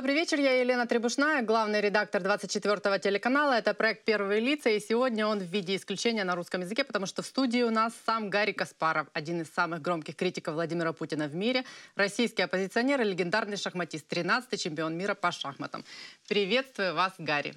[0.00, 3.52] Добрый вечер, я Елена Требушная, главный редактор 24-го телеканала.
[3.52, 7.20] Это проект «Первые лица», и сегодня он в виде исключения на русском языке, потому что
[7.20, 11.34] в студии у нас сам Гарри Каспаров, один из самых громких критиков Владимира Путина в
[11.34, 15.84] мире, российский оппозиционер и легендарный шахматист, 13-й чемпион мира по шахматам.
[16.26, 17.52] Приветствую вас, Гарри.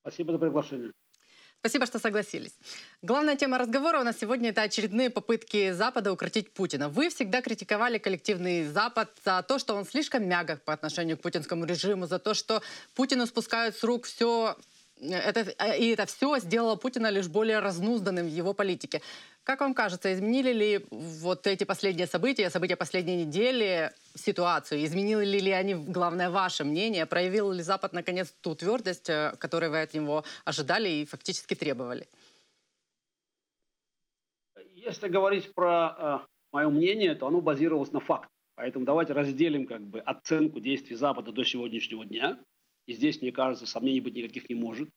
[0.00, 0.90] Спасибо за приглашение.
[1.66, 2.52] Спасибо, что согласились.
[3.00, 6.90] Главная тема разговора у нас сегодня это очередные попытки Запада укротить Путина.
[6.90, 11.64] Вы всегда критиковали коллективный Запад за то, что он слишком мягок по отношению к путинскому
[11.64, 12.60] режиму, за то, что
[12.94, 14.58] Путину спускают с рук все
[15.00, 15.40] это,
[15.74, 19.00] и это все сделало Путина лишь более разнузданным в его политике.
[19.44, 24.82] Как вам кажется, изменили ли вот эти последние события, события последней недели ситуацию?
[24.82, 27.04] Изменили ли они, главное, ваше мнение?
[27.04, 32.08] Проявил ли Запад, наконец, ту твердость, э, которую вы от него ожидали и фактически требовали?
[34.72, 36.18] Если говорить про э,
[36.50, 38.30] мое мнение, то оно базировалось на фактах.
[38.54, 42.38] Поэтому давайте разделим как бы оценку действий Запада до сегодняшнего дня.
[42.86, 44.88] И здесь, мне кажется, сомнений быть никаких не может.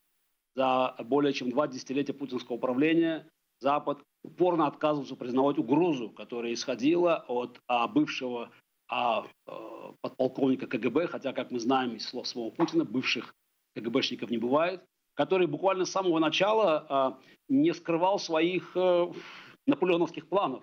[0.54, 3.28] За более чем два десятилетия путинского управления
[3.60, 8.50] Запад упорно отказывался признавать угрозу, которая исходила от а, бывшего
[8.88, 13.34] а, а, подполковника КГБ, хотя, как мы знаем из слов самого Путина, бывших
[13.74, 14.84] КГБшников не бывает,
[15.14, 19.12] который буквально с самого начала а, не скрывал своих а,
[19.66, 20.62] наполеоновских планов.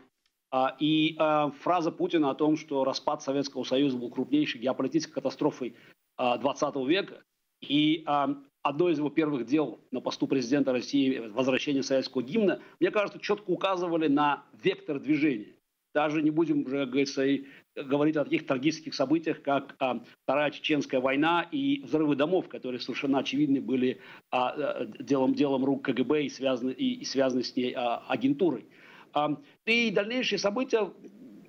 [0.51, 5.75] А, и а, фраза Путина о том, что распад Советского Союза был крупнейшей геополитической катастрофой
[6.17, 7.23] а, 20 века,
[7.61, 8.35] и а,
[8.65, 13.51] одно из его первых дел на посту президента России, возвращение советского гимна, мне кажется, четко
[13.51, 15.53] указывали на вектор движения.
[15.93, 20.49] Даже не будем уже, как говорится, и говорить о таких трагических событиях, как а, Вторая
[20.49, 26.23] Чеченская война и взрывы домов, которые совершенно очевидны были а, а, делом, делом рук КГБ
[26.23, 28.65] и связаны, и, и связаны с ней а, агентурой.
[29.13, 29.37] А,
[29.67, 30.91] и дальнейшие события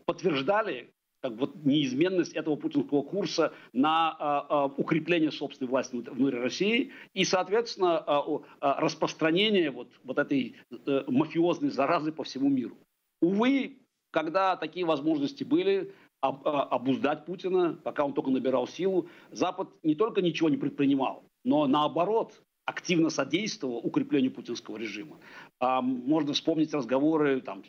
[0.04, 0.92] подтверждали
[1.28, 7.24] как вот неизменность этого путинского курса на а, а, укрепление собственной власти внутри России и,
[7.24, 12.76] соответственно, а, распространение вот, вот этой а, мафиозной заразы по всему миру.
[13.20, 13.78] Увы,
[14.12, 20.22] когда такие возможности были, об, обуздать Путина, пока он только набирал силу, Запад не только
[20.22, 25.18] ничего не предпринимал, но наоборот активно содействовал укреплению путинского режима.
[25.58, 27.64] А, можно вспомнить разговоры там,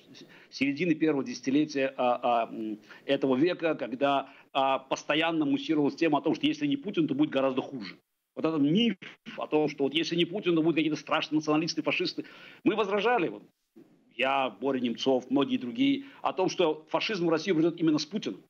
[0.49, 2.53] середины первого десятилетия а, а,
[3.05, 4.29] этого века, когда
[4.89, 7.99] постоянно муссировалась тема о том, что если не Путин, то будет гораздо хуже.
[8.35, 8.97] Вот этот миф
[9.37, 12.25] о том, что вот если не Путин, то будут какие-то страшные националисты, фашисты.
[12.63, 13.43] Мы возражали, вот,
[14.15, 18.41] я, Боря Немцов, многие другие, о том, что фашизм в Россию придет именно с Путиным.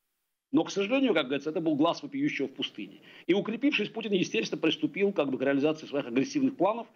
[0.51, 3.01] Но, к сожалению, как говорится, это был глаз вопиющего в пустыне.
[3.25, 6.87] И укрепившись, Путин, естественно, приступил как бы, к реализации своих агрессивных планов.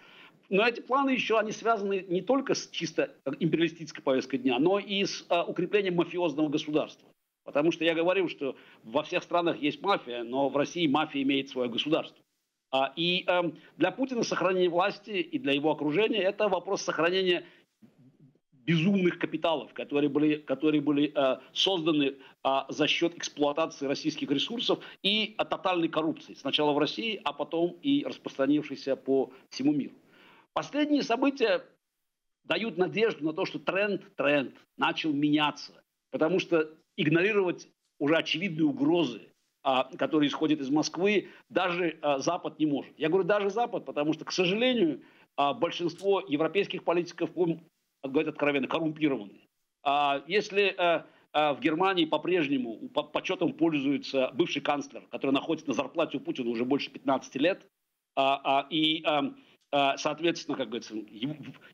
[0.51, 5.05] Но эти планы еще, они связаны не только с чисто империалистической повесткой дня, но и
[5.05, 7.07] с а, укреплением мафиозного государства.
[7.45, 11.47] Потому что я говорил, что во всех странах есть мафия, но в России мафия имеет
[11.47, 12.17] свое государство.
[12.69, 17.45] А, и э, для Путина сохранение власти и для его окружения это вопрос сохранения
[18.65, 25.33] безумных капиталов, которые были, которые были э, созданы э, за счет эксплуатации российских ресурсов и
[25.37, 26.33] э, тотальной коррупции.
[26.33, 29.93] Сначала в России, а потом и распространившейся по всему миру.
[30.53, 31.63] Последние события
[32.43, 35.83] дают надежду на то, что тренд, тренд начал меняться.
[36.11, 37.69] Потому что игнорировать
[37.99, 39.31] уже очевидные угрозы,
[39.63, 42.97] а, которые исходят из Москвы, даже а, Запад не может.
[42.97, 45.01] Я говорю даже Запад, потому что, к сожалению,
[45.37, 47.29] а, большинство европейских политиков
[48.03, 49.47] говорить откровенно, коррумпированные.
[49.83, 50.75] А если
[51.33, 56.91] в Германии по-прежнему почетом пользуется бывший канцлер, который находится на зарплате у Путина уже больше
[56.91, 57.65] 15 лет,
[58.69, 59.03] и,
[59.71, 60.95] соответственно, как говорится,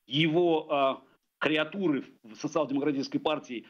[0.05, 1.01] его, а,
[1.39, 3.65] креатуры в социал-демократической партии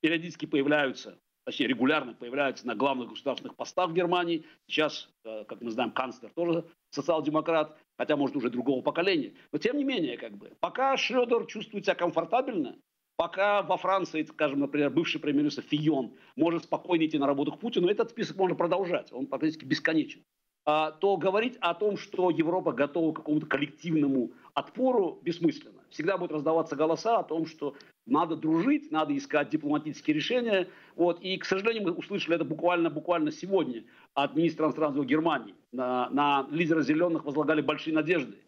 [0.00, 4.44] периодически появляются точнее регулярно появляются на главных государственных постах Германии.
[4.66, 9.34] Сейчас, э, как мы знаем, канцлер тоже социал-демократ, хотя, может, уже другого поколения.
[9.50, 12.76] Но, тем не менее, как бы, пока Шредер чувствует себя комфортабельно,
[13.16, 17.88] пока во Франции, скажем, например, бывший премьер-министр Фион может спокойно идти на работу к Путину,
[17.88, 20.22] этот список можно продолжать, он практически бесконечен.
[20.64, 25.80] А, то говорить о том, что Европа готова к какому-то коллективному отпору, бессмысленно.
[25.90, 27.74] Всегда будут раздаваться голоса о том, что
[28.06, 30.68] надо дружить, надо искать дипломатические решения.
[30.94, 31.20] Вот.
[31.20, 35.54] И, к сожалению, мы услышали это буквально-буквально сегодня от министра иностранных Германии.
[35.72, 38.38] На, на лидера «Зеленых» возлагали большие надежды.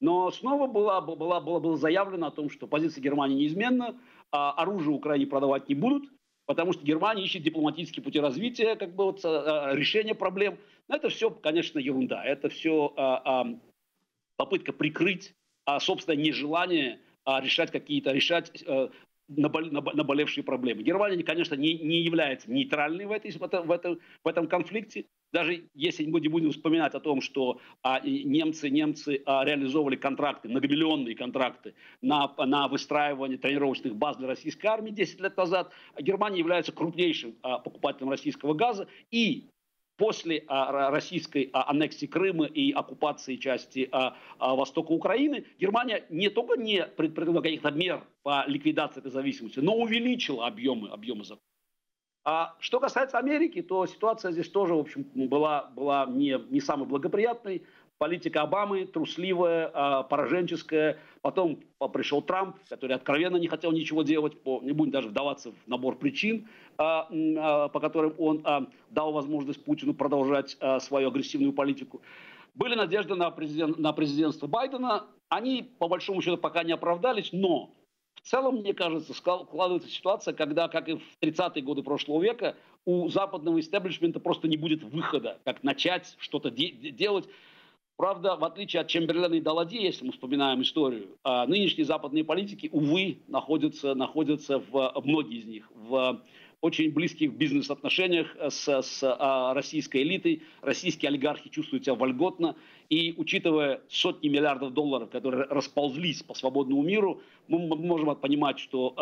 [0.00, 3.96] Но снова было, было, было, было заявлено о том, что позиция Германии неизменна,
[4.30, 6.04] а оружие Украине продавать не будут–
[6.46, 10.58] потому что Германия ищет дипломатические пути развития, как бы вот, э, решения проблем.
[10.88, 12.24] Но это все, конечно, ерунда.
[12.24, 13.58] Это все а, а,
[14.36, 18.90] попытка прикрыть а, собственное нежелание а, решать какие-то, решать а,
[19.28, 20.82] наболевшие проблемы.
[20.82, 25.06] Германия, конечно, не, не является нейтральной в, этой, в, этом, в этом конфликте.
[25.34, 30.48] Даже если мы не будем вспоминать о том, что а, немцы, немцы а, реализовывали контракты,
[30.48, 36.70] многомиллионные контракты на, на выстраивание тренировочных баз для российской армии 10 лет назад, Германия является
[36.70, 38.86] крупнейшим а, покупателем российского газа.
[39.10, 39.48] И
[39.96, 46.56] после а, российской а, аннексии Крыма и оккупации части а, востока Украины, Германия не только
[46.56, 51.53] не предприняла каких-то мер по ликвидации этой зависимости, но увеличила объемы, объемы закупок.
[52.24, 56.88] А что касается Америки, то ситуация здесь тоже, в общем, была, была не, не самой
[56.88, 57.64] благоприятной
[57.98, 60.98] политика Обамы трусливая, а, пораженческая.
[61.20, 61.60] Потом
[61.92, 66.48] пришел Трамп, который откровенно не хотел ничего делать, не будем даже вдаваться в набор причин,
[66.78, 68.44] а, а, по которым он
[68.90, 72.00] дал возможность Путину продолжать свою агрессивную политику.
[72.54, 75.04] Были надежды на, президент, на президентство Байдена.
[75.28, 77.72] Они, по большому счету, пока не оправдались, но
[78.24, 82.56] в целом, мне кажется, складывается ситуация, когда, как и в 30-е годы прошлого века,
[82.86, 87.26] у западного истеблишмента просто не будет выхода, как начать что-то де- делать.
[87.96, 92.70] Правда, в отличие от Чемберлена и Далади, если мы вспоминаем историю, а, нынешние западные политики,
[92.72, 96.22] увы, находятся, находятся в, многие из них, в
[96.62, 100.42] очень близких бизнес-отношениях с, с а, российской элитой.
[100.62, 102.56] Российские олигархи чувствуют себя вольготно.
[102.90, 108.94] И учитывая сотни миллиардов долларов, которые расползлись по свободному миру, мы можем понимать, что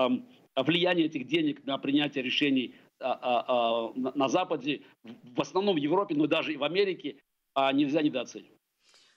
[0.56, 6.14] э, влияние этих денег на принятие решений а, на, на Западе, в основном в Европе,
[6.14, 7.16] но даже и в Америке,
[7.74, 8.61] нельзя недооценивать.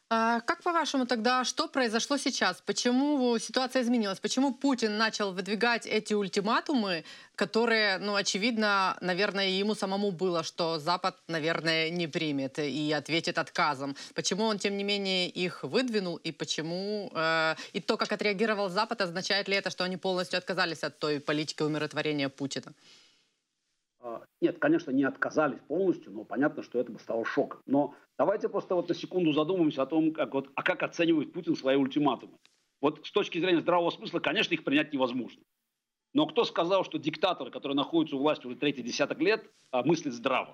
[0.08, 2.62] А как по-вашему тогда, что произошло сейчас?
[2.64, 4.20] Почему ситуация изменилась?
[4.20, 7.04] Почему Путин начал выдвигать эти ультиматумы,
[7.36, 13.96] которые, ну, очевидно, наверное, ему самому было, что Запад, наверное, не примет и ответит отказом.
[14.14, 17.12] Почему он, тем не менее, их выдвинул и почему...
[17.16, 21.20] Э, и то, как отреагировал Запад, означает ли это, что они полностью отказались от той
[21.20, 22.74] политики умиротворения Путина?
[24.06, 27.62] А, нет, конечно, не отказались полностью, но понятно, что это бы стало шоком.
[27.66, 31.56] Но давайте просто вот на секунду задумаемся о том, как, вот, а как оценивает Путин
[31.56, 32.38] свои ультиматумы.
[32.82, 35.42] Вот с точки зрения здравого смысла, конечно, их принять невозможно.
[36.14, 40.14] Но кто сказал, что диктатор, который находится у власти уже третий десяток лет, а, мыслит
[40.14, 40.54] здраво?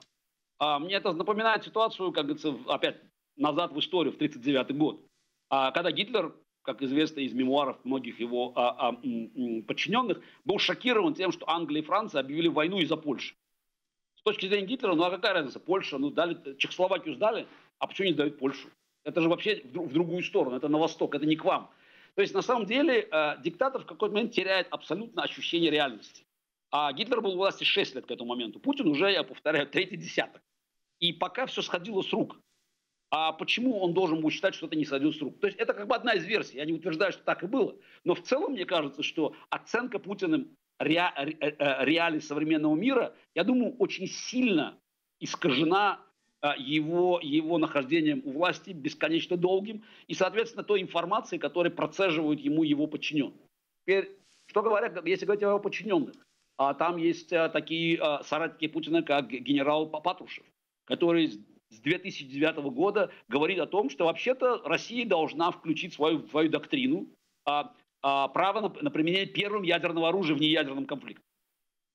[0.57, 3.01] А, мне это напоминает ситуацию, как говорится, опять
[3.35, 5.05] назад в историю, в 1939 год.
[5.49, 8.53] А, когда Гитлер, как известно из мемуаров многих его
[9.67, 13.35] подчиненных, был шокирован тем, что Англия и Франция объявили войну из-за Польши.
[14.21, 15.59] С точки зрения Гитлера, ну а какая разница?
[15.59, 17.47] Польша, ну дали, Чехословакию сдали,
[17.79, 18.69] а почему не сдают Польшу?
[19.03, 21.71] Это же вообще в, в другую сторону, это на восток, это не к вам.
[22.13, 26.23] То есть на самом деле э, диктатор в какой-то момент теряет абсолютно ощущение реальности.
[26.69, 28.59] А Гитлер был у власти 6 лет к этому моменту.
[28.59, 30.43] Путин уже, я повторяю, третий десяток.
[30.99, 32.37] И пока все сходило с рук.
[33.09, 35.39] А почему он должен был считать, что это не сойдет с рук?
[35.39, 36.57] То есть это как бы одна из версий.
[36.57, 37.75] Я не утверждаю, что так и было.
[38.03, 43.15] Но в целом мне кажется, что оценка Путиным ре, ре, э, э, реалий современного мира,
[43.35, 44.77] я думаю, очень сильно
[45.19, 45.99] искажена
[46.41, 52.63] э, его, его нахождением у власти бесконечно долгим и, соответственно, той информацией, которую процеживают ему
[52.63, 53.47] его подчиненные.
[53.83, 54.11] Теперь,
[54.47, 56.15] что говорят, если говорить о его подчиненных,
[56.57, 60.45] а там есть такие соратники Путина, как генерал Патрушев,
[60.85, 61.27] который
[61.71, 67.07] с 2009 года говорит о том, что вообще-то Россия должна включить свою, свою доктрину
[67.45, 71.23] а, а, право на, на применение первым ядерного оружия в неядерном конфликте.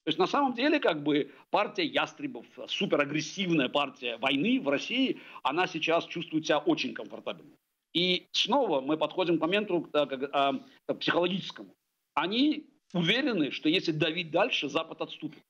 [0.05, 5.67] То есть на самом деле как бы партия ястребов, суперагрессивная партия войны в России, она
[5.67, 7.57] сейчас чувствует себя очень комфортабельно.
[7.93, 11.75] И снова мы подходим к моменту к, к, к, к психологическому.
[12.15, 15.43] Они уверены, что если давить дальше, Запад отступит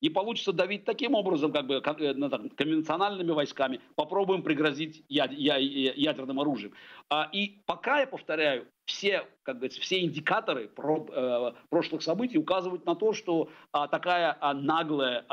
[0.00, 6.74] не получится давить таким образом, как бы э, ну, конвенциональными войсками, попробуем пригрозить ядерным оружием.
[7.10, 12.94] А, и пока, я повторяю, все, как говорится, все индикаторы э, прошлых событий указывают на
[12.94, 15.24] то, что а, такая а, наглая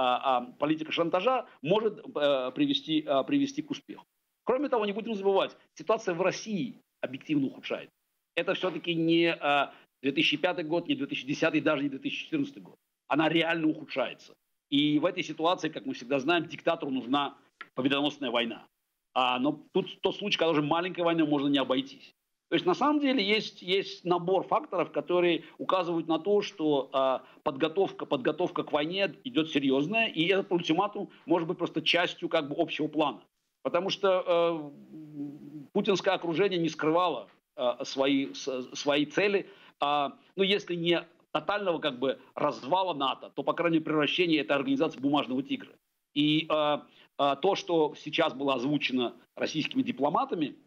[0.59, 4.05] политика шантажа может а, привести, привести к успеху.
[4.43, 7.93] Кроме того, не будем забывать, ситуация в России объективно ухудшается.
[8.35, 12.75] Это все-таки не а, 2005 год, не 2010, даже не 2014 год.
[13.07, 14.33] Она реально ухудшается.
[14.71, 17.37] И в этой ситуации, как мы всегда знаем, диктатору нужна
[17.75, 18.65] победоносная война.
[19.13, 22.15] А, но тут тот случай, когда уже маленькой войной можно не обойтись.
[22.49, 27.23] То есть на самом деле есть, есть набор факторов, которые указывают на то, что а,
[27.43, 32.55] подготовка, подготовка к войне идет серьезная, и этот ультиматум может быть просто частью как бы
[32.57, 33.21] общего плана.
[33.63, 39.47] Потому что э, путинское окружение не скрывало э, свои, с, свои цели.
[39.79, 44.53] А, ну, если не тотального как бы развала НАТО, то, по крайней мере, превращения этой
[44.53, 45.73] организации бумажного тигра.
[46.13, 46.77] И э,
[47.17, 50.57] э, то, что сейчас было озвучено российскими дипломатами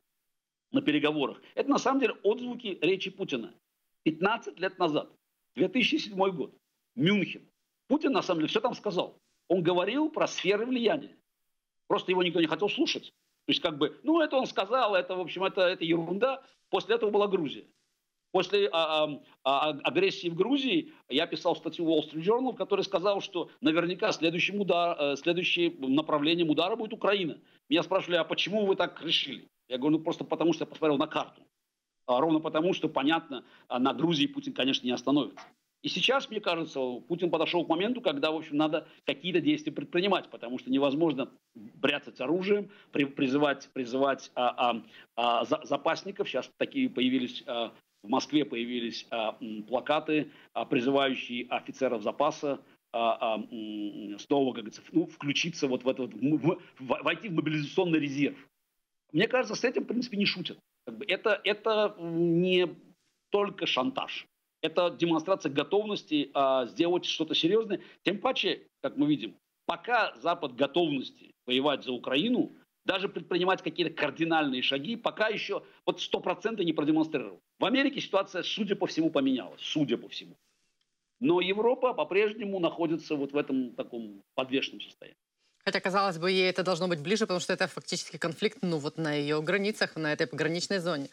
[0.73, 3.55] на переговорах, это на самом деле отзвуки речи Путина.
[4.05, 5.11] 15 лет назад,
[5.55, 6.55] 2007 год.
[6.95, 7.49] Мюнхен.
[7.89, 9.19] Путин, на самом деле, все там сказал.
[9.49, 11.17] Он говорил про сферы влияния.
[11.87, 13.13] Просто его никто не хотел слушать.
[13.47, 16.43] То есть, как бы, ну, это он сказал, это, в общем, это, это ерунда.
[16.71, 17.67] После этого была Грузия.
[18.35, 22.81] После а, а, а, агрессии в Грузии я писал статью Wall Street Journal, в которой
[22.81, 27.39] сказал, что наверняка следующим, удар, э, следующим направлением удара будет Украина.
[27.69, 29.47] Меня спрашивали, а почему вы так решили?
[29.69, 31.43] Я говорю, ну просто потому, что я посмотрел на карту.
[32.07, 35.39] А ровно потому, что, понятно, а на Грузии Путин, конечно, не остановится.
[35.85, 40.31] И сейчас, мне кажется, Путин подошел к моменту, когда, в общем, надо какие-то действия предпринимать,
[40.31, 44.83] потому что невозможно бряцать оружием, призывать, призывать а, а,
[45.15, 46.27] а, запасников.
[46.27, 47.75] Сейчас такие появились а,
[48.05, 52.61] в Москве появились а, плакаты, а, призывающие офицеров запаса
[52.93, 53.43] а,
[54.19, 58.37] снова, как говорится, ну, включиться вот в это, в, в, войти в мобилизационный резерв.
[59.13, 60.59] Мне кажется, с этим, в принципе, не шутят.
[61.09, 62.69] Это, это не
[63.31, 64.27] только шантаж.
[64.63, 66.31] Это демонстрация готовности
[66.69, 67.81] сделать что-то серьезное.
[68.03, 69.35] Тем паче, как мы видим,
[69.67, 72.53] пока Запад готовности воевать за Украину–
[72.85, 77.41] даже предпринимать какие-то кардинальные шаги, пока еще вот сто процентов не продемонстрировал.
[77.59, 80.37] В Америке ситуация, судя по всему, поменялась, судя по всему.
[81.21, 85.17] Но Европа по-прежнему находится вот в этом таком подвешенном состоянии.
[85.65, 88.99] Хотя, казалось бы, ей это должно быть ближе, потому что это фактически конфликт ну, вот
[88.99, 91.09] на ее границах, на этой пограничной зоне.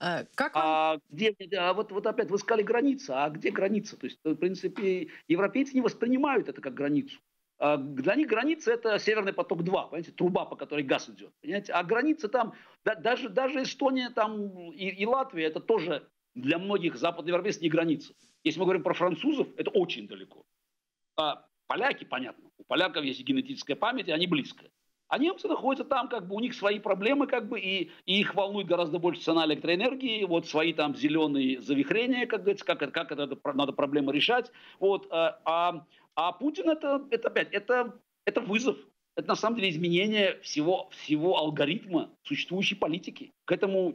[0.00, 0.64] Э, как вам...
[0.64, 3.96] а, где, а вот, вот опять вы сказали граница, а где граница?
[3.96, 7.18] То есть, в принципе, европейцы не воспринимают это как границу.
[7.58, 11.32] А, для них граница это Северный поток-2, понимаете, труба, по которой газ идет.
[11.40, 11.72] Понимаете?
[11.72, 16.96] А граница там, да, даже, даже Эстония там и, и Латвия, это тоже для многих
[16.96, 18.14] западноевропейцев не граница.
[18.44, 20.44] Если мы говорим про французов, это очень далеко.
[21.16, 24.66] А поляки, понятно, у поляков есть генетическая память, и они близко.
[25.08, 28.34] А немцы находятся там, как бы у них свои проблемы, как бы, и, и их
[28.34, 33.38] волнует гораздо больше цена электроэнергии, вот свои там зеленые завихрения, как говорится, как, как это
[33.54, 34.52] надо проблемы решать.
[34.78, 35.86] Вот, а, а
[36.18, 38.76] а Путин это, это опять, это, это вызов.
[39.14, 43.30] Это на самом деле изменение всего, всего алгоритма существующей политики.
[43.44, 43.94] К этому,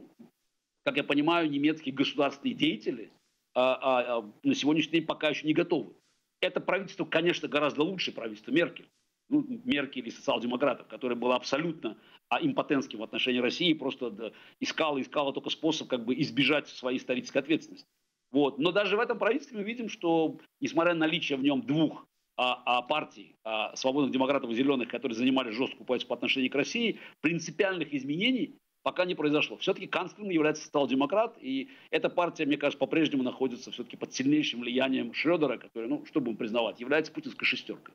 [0.86, 3.12] как я понимаю, немецкие государственные деятели
[3.54, 5.92] а, а, а, на сегодняшний день пока еще не готовы.
[6.40, 8.88] Это правительство, конечно, гораздо лучше правительства Меркель.
[9.28, 11.98] Ну, Меркель и социал-демократов, которое было абсолютно
[12.30, 16.96] а, импотентским в отношении России, просто да, искало, искало только способ как бы избежать своей
[16.96, 17.86] исторической ответственности.
[18.30, 18.58] Вот.
[18.58, 22.62] Но даже в этом правительстве мы видим, что, несмотря на наличие в нем двух а,
[22.64, 26.98] а партий, а, свободных демократов и зеленых, которые занимали жесткую позицию по отношению к России,
[27.20, 29.56] принципиальных изменений пока не произошло.
[29.56, 35.14] Все-таки канцлером является социал-демократ, и эта партия, мне кажется, по-прежнему находится все-таки под сильнейшим влиянием
[35.14, 37.94] Шредера, который, ну, что будем признавать, является путинской шестеркой.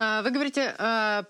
[0.00, 1.24] А, вы говорите, а,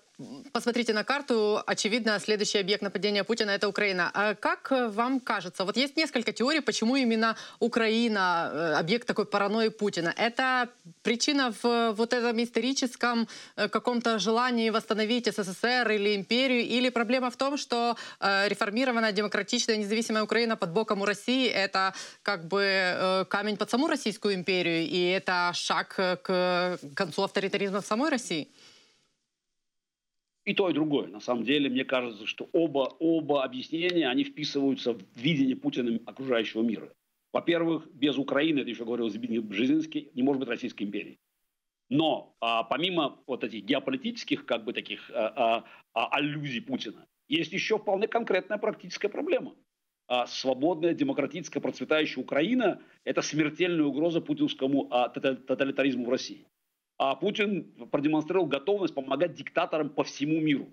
[0.52, 4.10] посмотрите на карту, очевидно, следующий объект нападения Путина– это Украина.
[4.14, 9.68] А как вам кажется, вот есть несколько теорий, почему именно Украина э,– объект такой паранойи
[9.68, 10.12] Путина.
[10.16, 10.68] Это
[11.02, 17.36] причина в вот этом историческом э, каком-то желании восстановить СССР или империю, или проблема в
[17.36, 23.56] том, что э, реформированная, демократичная, независимая Украина под боком у России– это как бы камень
[23.56, 28.48] под саму Российскую империю, и это шаг к концу авторитаризма в самой России?
[30.44, 31.08] И то, и другое.
[31.08, 36.62] На самом деле, мне кажется, что оба, оба объяснения, они вписываются в видение Путина окружающего
[36.62, 36.92] мира.
[37.32, 41.18] Во-первых, без Украины, это еще говорил Збигнев Бжезинский, не может быть Российской империи.
[41.90, 47.52] Но а, помимо вот этих геополитических как бы таких а, а, а, аллюзий Путина, есть
[47.52, 49.54] еще вполне конкретная практическая проблема.
[50.08, 56.46] А, свободная, демократическая, процветающая Украина– это смертельная угроза путинскому а, тоталитаризму в России
[57.00, 60.70] а Путин продемонстрировал готовность помогать диктаторам по всему миру.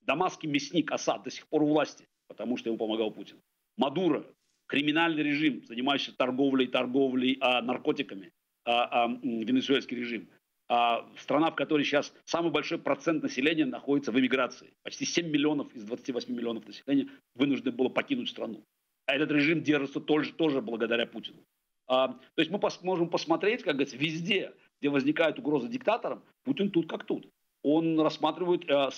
[0.00, 3.36] Дамасский мясник Асад до сих пор у власти, потому что ему помогал Путин.
[3.76, 4.24] Мадуро,
[4.66, 8.32] криминальный режим, занимающийся торговлей, торговлей а, наркотиками,
[8.64, 10.30] а, а, венесуэльский режим.
[10.68, 14.72] А, страна, в которой сейчас самый большой процент населения находится в эмиграции.
[14.84, 18.64] Почти 7 миллионов из 28 миллионов населения вынуждены было покинуть страну.
[19.04, 21.44] А этот режим держится тоже, тоже благодаря Путину.
[21.90, 26.88] А, то есть мы можем посмотреть, как говорится, везде, где возникает угроза диктаторам, Путин тут
[26.88, 27.28] как тут.
[27.64, 28.90] Он рассматривает э,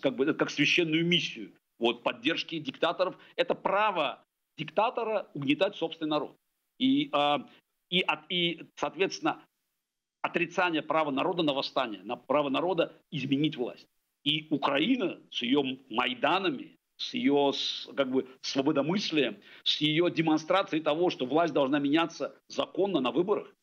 [0.00, 3.18] как бы, как священную миссию вот, поддержки диктаторов.
[3.36, 4.24] Это право
[4.56, 6.36] диктатора угнетать собственный народ.
[6.78, 7.46] И, а,
[7.90, 9.44] и, и, соответственно,
[10.22, 13.86] отрицание права народа на восстание, на право народа изменить власть.
[14.24, 17.52] И Украина с ее Майданами, с ее
[17.96, 23.54] как бы, свободомыслием, с ее демонстрацией того, что власть должна меняться законно на выборах,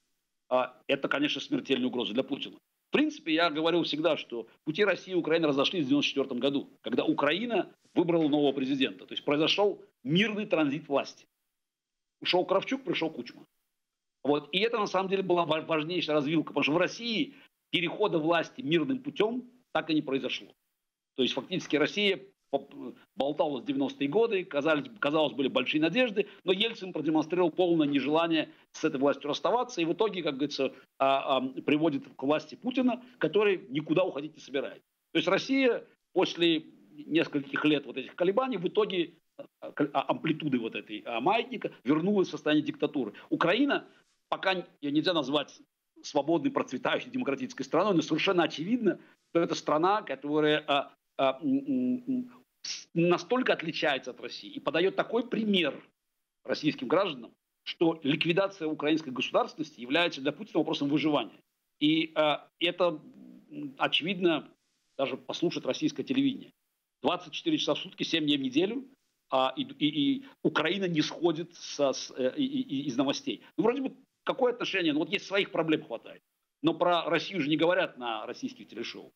[0.50, 2.58] а, это, конечно, смертельная угроза для Путина.
[2.90, 7.04] В принципе, я говорил всегда, что пути России и Украины разошлись в 1994 году, когда
[7.04, 9.06] Украина выбрала нового президента.
[9.06, 11.26] То есть произошел мирный транзит власти.
[12.22, 13.46] Ушел Кравчук, пришел Кучма.
[14.24, 14.48] Вот.
[14.54, 17.36] И это на самом деле была важнейшая развилка, потому что в России
[17.70, 20.48] перехода власти мирным путем так и не произошло.
[21.16, 22.22] То есть фактически Россия
[23.16, 28.84] болталась в 90-е годы, казалось, казалось, были большие надежды, но Ельцин продемонстрировал полное нежелание с
[28.84, 33.66] этой властью расставаться, и в итоге, как говорится, а, а, приводит к власти Путина, который
[33.70, 34.82] никуда уходить не собирает.
[35.12, 35.84] То есть Россия
[36.14, 39.14] после нескольких лет вот этих колебаний в итоге
[39.62, 43.14] а, амплитуды вот этой маятника вернулась в состояние диктатуры.
[43.30, 43.86] Украина
[44.30, 45.62] пока нельзя назвать
[46.04, 49.00] свободной, процветающей демократической страной, но совершенно очевидно,
[49.32, 50.92] что это страна, которая
[52.94, 55.84] настолько отличается от России и подает такой пример
[56.44, 61.42] российским гражданам, что ликвидация украинской государственности является для Путина вопросом выживания.
[61.80, 63.00] И э, это
[63.78, 64.50] очевидно
[64.98, 66.54] даже послушать российское телевидение.
[67.02, 68.88] 24 часа в сутки, 7 дней в неделю,
[69.30, 73.42] а, и, и, и Украина не сходит со, с, э, и, и, из новостей.
[73.58, 74.94] Ну, вроде бы, какое отношение?
[74.94, 76.22] Ну, вот есть своих проблем хватает.
[76.62, 79.12] Но про Россию же не говорят на российских телешоу.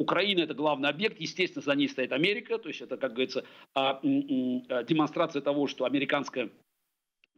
[0.00, 4.00] Украина– это главный объект, естественно, за ней стоит Америка, то есть это, как говорится, а,
[4.00, 6.48] а, демонстрация того, что американское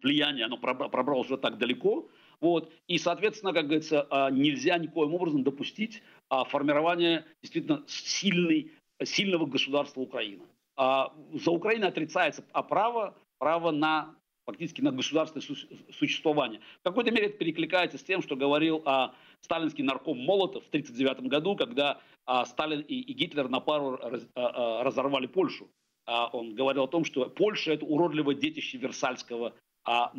[0.00, 2.09] влияние, оно пробралось уже так далеко,
[2.40, 6.02] вот, и, соответственно, как говорится, а, нельзя никоим образом допустить
[6.49, 8.71] формирование действительно сильной,
[9.02, 10.45] сильного государства Украины.
[10.76, 14.14] За Украиной отрицается право, право на
[14.47, 15.45] фактически на государственное
[15.92, 16.61] существование.
[16.81, 21.31] В какой-то мере это перекликается с тем, что говорил а, сталинский нарком Молотов в 1939
[21.31, 25.69] году, когда а, Сталин и, и Гитлер на пару раз, а, а, разорвали Польшу.
[26.07, 30.12] А, он говорил о том, что Польша– это уродливое детище Версальского а,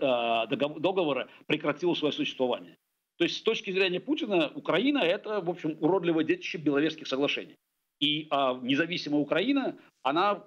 [0.00, 2.76] а, договора, прекратило свое существование.
[3.18, 7.56] То есть с точки зрения Путина Украина– это, в общем, уродливое детище Беловежских соглашений.
[8.00, 10.44] И а, независимая Украина, она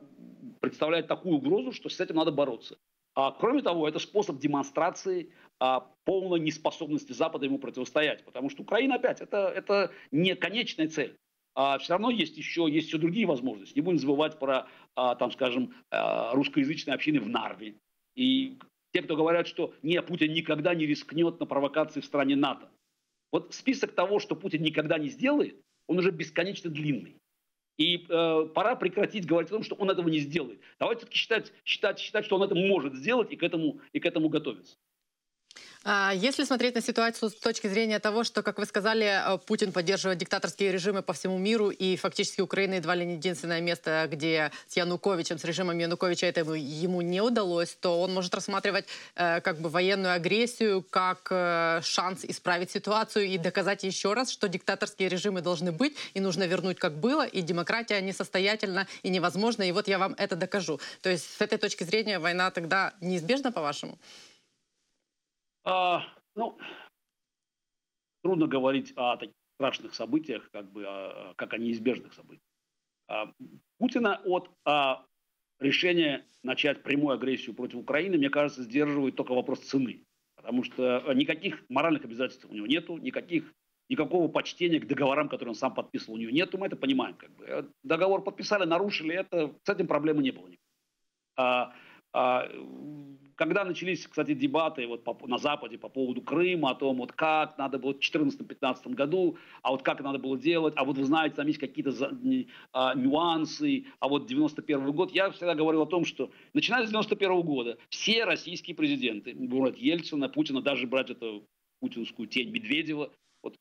[0.59, 2.77] представляет такую угрозу, что с этим надо бороться.
[3.15, 8.23] А, кроме того, это способ демонстрации а, полной неспособности Запада ему противостоять.
[8.25, 11.17] Потому что Украина опять это, это не конечная цель.
[11.55, 13.75] А все равно есть еще, есть еще другие возможности.
[13.75, 17.75] Не будем забывать про, а, там, скажем, а, русскоязычные общины в Нарве.
[18.15, 18.57] И
[18.91, 22.69] те, кто говорят, что не, Путин никогда не рискнет на провокации в стране НАТО.
[23.31, 27.17] Вот список того, что Путин никогда не сделает, он уже бесконечно длинный.
[27.77, 30.61] И э, пора прекратить говорить о том, что он этого не сделает.
[30.79, 34.05] Давайте все-таки считать, считать, считать, что он это может сделать и к этому, и к
[34.05, 34.77] этому готовиться.
[35.85, 39.73] А если смотреть на ситуацию с точки зрения того, что, как вы сказали, э, Путин
[39.73, 44.51] поддерживает диктаторские режимы по всему миру, и фактически Украина едва ли не единственное место, где
[44.67, 48.85] с Януковичем, с режимом Януковича это ему не удалось, то он может рассматривать
[49.15, 54.47] э, как бы военную агрессию как э, шанс исправить ситуацию и доказать еще раз, что
[54.47, 59.73] диктаторские режимы должны быть, и нужно вернуть как было, и демократия несостоятельна и невозможна, и
[59.73, 60.79] вот я вам это докажу.
[61.01, 63.97] То есть с этой точки зрения война тогда неизбежна, по-вашему?
[65.63, 66.03] А,
[66.35, 66.57] ну,
[68.21, 72.47] трудно говорить о таких страшных событиях, как бы, а, как о неизбежных событиях.
[73.07, 73.31] А,
[73.77, 75.05] Путина от а,
[75.59, 80.03] решения начать прямую агрессию против Украины, мне кажется, сдерживает только вопрос цены.
[80.35, 83.53] Потому что никаких моральных обязательств у него нету, никаких,
[83.87, 87.15] никакого почтения к договорам, которые он сам подписывал, у него нету, мы это понимаем.
[87.15, 87.71] Как бы.
[87.83, 90.49] Договор подписали, нарушили, это, с этим проблемы не было.
[91.37, 91.73] А,
[92.11, 92.49] а,
[93.35, 97.57] когда начались, кстати, дебаты вот по, на Западе по поводу Крыма, о том, вот как
[97.57, 101.35] надо было в 2014-2015 году, а вот как надо было делать, а вот вы знаете,
[101.35, 101.93] там есть какие-то
[102.71, 107.41] а, нюансы, а вот 91 год, я всегда говорил о том, что начиная с 91
[107.41, 111.45] года все российские президенты, брать Ельцина, Путина, даже брать эту
[111.79, 113.57] путинскую тень Медведева, вот,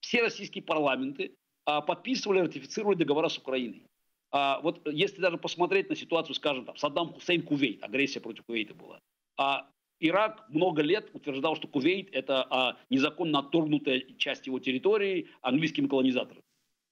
[0.00, 1.34] все российские парламенты
[1.64, 3.82] а, подписывали, ратифицировали договора с Украиной.
[4.30, 8.74] А, вот если даже посмотреть на ситуацию, скажем, там, Саддам Хусейн Кувейт, агрессия против Кувейта
[8.74, 9.00] была.
[9.36, 9.68] А
[10.00, 16.42] Ирак много лет утверждал, что Кувейт– это а, незаконно отторгнутая часть его территории английскими колонизаторами.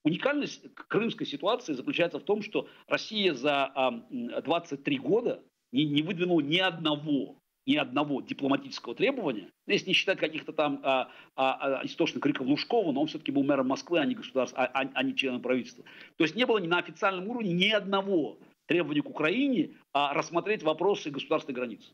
[0.05, 6.41] Уникальность крымской ситуации заключается в том, что Россия за а, 23 года не, не выдвинула
[6.41, 11.87] ни одного ни одного дипломатического требования, ну, если не считать каких-то там а, а, а,
[11.87, 15.03] источных криков Лужкова, но он все-таки был мэром Москвы, а не государства, а, а, а
[15.03, 15.85] не членом правительства.
[16.17, 20.63] То есть не было ни на официальном уровне ни одного требования к Украине а, рассмотреть
[20.63, 21.93] вопросы государственной границы.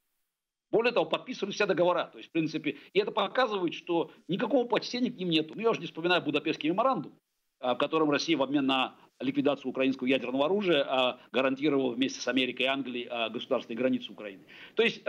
[0.70, 2.04] Более того, подписывали все договора.
[2.12, 5.54] То есть, в принципе, и это показывает, что никакого почтения к ним нету.
[5.54, 7.12] Ну, я уже не вспоминаю Будапештский меморандум,
[7.60, 12.28] а, в котором Россия в обмен на ликвидацию украинского ядерного оружия а, гарантировала вместе с
[12.28, 14.44] Америкой и Англией а, государственные границы Украины.
[14.74, 15.04] То есть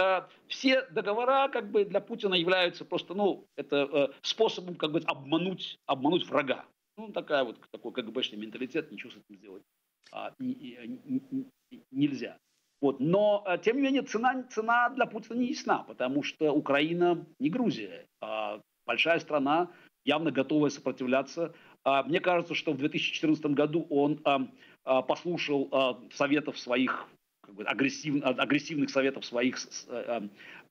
[0.47, 6.27] все договора как бы для Путина являются просто ну, это, способом как бы обмануть, обмануть
[6.27, 6.65] врага.
[6.97, 9.63] Ну, такая вот, такой КГБшный менталитет, ничего с этим сделать
[11.91, 12.37] нельзя.
[12.81, 12.99] Вот.
[12.99, 17.49] Но, э, тем не менее, цена, цена для Путина не ясна, потому что Украина не
[17.49, 18.05] Грузия.
[18.21, 19.69] А большая страна,
[20.03, 21.53] явно готовая сопротивляться.
[21.83, 24.47] А мне кажется, что в 2014 году он а,
[24.83, 27.07] а, послушал а, советов своих,
[27.43, 30.23] как бы, агрессив, агрессивных советов своих, а,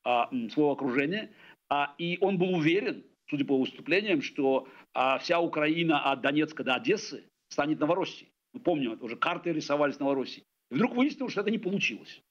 [0.04, 1.30] а, своего окружения,
[1.68, 6.74] а, и он был уверен, судя по выступлениям, что а, вся Украина от Донецка до
[6.74, 8.30] Одессы станет Новороссией.
[8.52, 10.42] Мы помним, уже карты рисовались Новороссии.
[10.70, 12.22] И вдруг выяснилось, что это не получилось.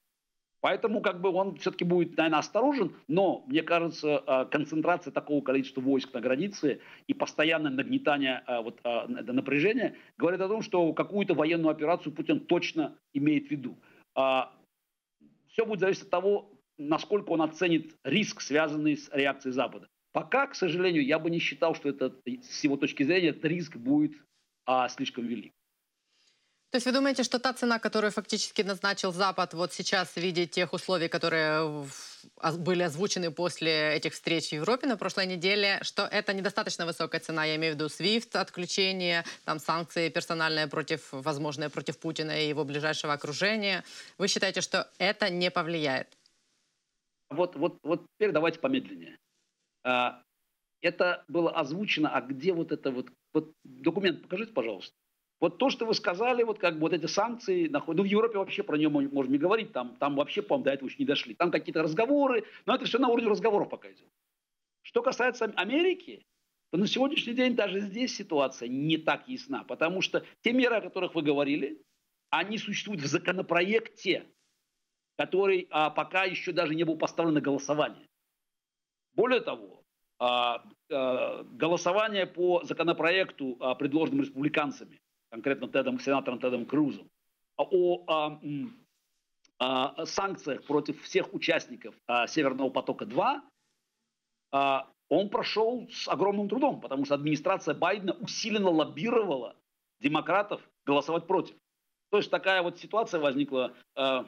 [0.60, 5.80] Поэтому как бы он все-таки будет, наверное, осторожен, но, мне кажется, а, концентрация такого количества
[5.80, 11.34] войск на границе и постоянное нагнетание а, вот, а, напряжения говорит о том, что какую-то
[11.34, 13.78] военную операцию Путин точно имеет в виду.
[15.48, 19.88] Все будет зависеть от того, насколько он оценит риск, связанный с реакцией Запада.
[20.12, 23.76] Пока, к сожалению, я бы не считал, что это, с его точки зрения этот риск
[23.76, 24.12] будет
[24.66, 25.52] а, слишком велик.
[26.70, 30.46] То есть вы думаете, что та цена, которую фактически назначил Запад вот сейчас в виде
[30.46, 31.84] тех условий, которые
[32.58, 37.44] были озвучены после этих встреч в Европе на прошлой неделе, что это недостаточно высокая цена,
[37.44, 42.64] я имею в виду SWIFT, отключение, там санкции персональные против, возможные против Путина и его
[42.64, 43.82] ближайшего окружения.
[44.16, 46.16] Вы считаете, что это не повлияет?
[47.30, 49.18] Вот, вот, вот теперь давайте помедленнее.
[49.82, 50.22] А,
[50.82, 54.94] это было озвучено, а где вот это вот, вот документ покажите, пожалуйста.
[55.40, 58.62] Вот то, что вы сказали, вот как бы вот эти санкции, ну в Европе вообще
[58.62, 61.34] про нее можно не говорить, там, там вообще, по-моему, до этого еще не дошли.
[61.34, 64.06] Там какие-то разговоры, но это все на уровне разговоров пока идет.
[64.82, 66.26] Что касается Америки,
[66.70, 70.80] то на сегодняшний день даже здесь ситуация не так ясна, потому что те меры, о
[70.82, 71.82] которых вы говорили,
[72.28, 74.26] они существуют в законопроекте,
[75.16, 78.06] который а, пока еще даже не был поставлен на голосование.
[79.14, 79.82] Более того,
[80.18, 85.00] а, а, голосование по законопроекту, а, предложенным республиканцами,
[85.30, 87.08] конкретно Тедом, сенатором Тедом Крузом,
[87.56, 88.40] о, о,
[89.58, 91.94] о санкциях против всех участников
[92.26, 93.40] Северного потока-2,
[95.10, 99.56] он прошел с огромным трудом, потому что администрация Байдена усиленно лоббировала
[100.00, 101.56] демократов голосовать против.
[102.10, 104.24] То есть такая вот ситуация возникла э,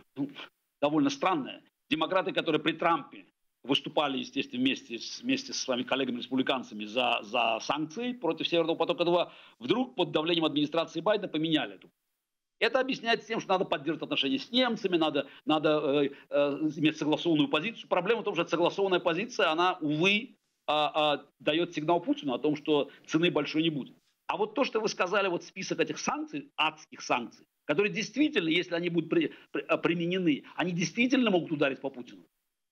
[0.80, 1.62] довольно странная.
[1.88, 3.26] Демократы, которые при Трампе
[3.64, 9.94] выступали, естественно, вместе, с, вместе со своими коллегами-республиканцами за, за санкции против Северного потока-2, вдруг
[9.94, 11.90] под давлением администрации Байдена поменяли эту.
[12.58, 17.48] Это объясняется тем, что надо поддерживать отношения с немцами, надо, надо э, э, иметь согласованную
[17.48, 17.88] позицию.
[17.88, 20.36] Проблема в том, что согласованная позиция, она, увы,
[20.68, 23.96] э, э, дает сигнал Путину о том, что цены большой не будет.
[24.28, 28.74] А вот то, что вы сказали, вот список этих санкций, адских санкций, которые действительно, если
[28.74, 32.24] они будут при, при, э, применены, они действительно могут ударить по Путину.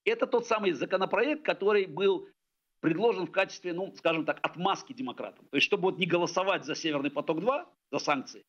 [0.05, 2.29] Это тот самый законопроект, который был
[2.81, 5.47] предложен в качестве, ну, скажем так, отмазки демократам.
[5.51, 8.45] То есть, чтобы вот не голосовать за Северный поток-2, за санкции,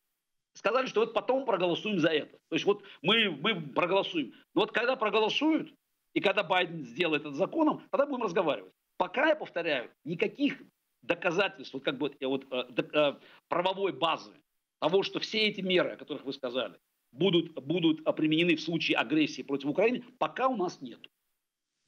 [0.54, 2.38] сказали, что вот потом проголосуем за это.
[2.50, 4.34] То есть вот мы, мы проголосуем.
[4.54, 5.74] Но вот когда проголосуют,
[6.14, 8.74] и когда Байден сделает это законом, тогда будем разговаривать.
[8.98, 10.62] Пока, я повторяю, никаких
[11.02, 13.14] доказательств, вот как бы вот, э, э,
[13.48, 14.34] правовой базы
[14.80, 16.78] того, что все эти меры, о которых вы сказали,
[17.12, 21.00] будут, будут применены в случае агрессии против Украины, пока у нас нет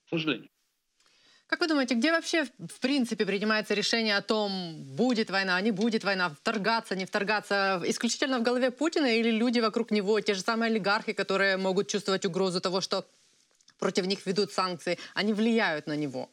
[0.10, 0.50] сожалению.
[1.48, 6.04] Как вы думаете, где вообще в принципе принимается решение о том, будет война, не будет
[6.04, 7.82] война, вторгаться, не вторгаться?
[7.86, 12.26] Исключительно в голове Путина или люди вокруг него, те же самые олигархи, которые могут чувствовать
[12.26, 13.06] угрозу того, что
[13.78, 16.30] против них ведут санкции, они влияют на него?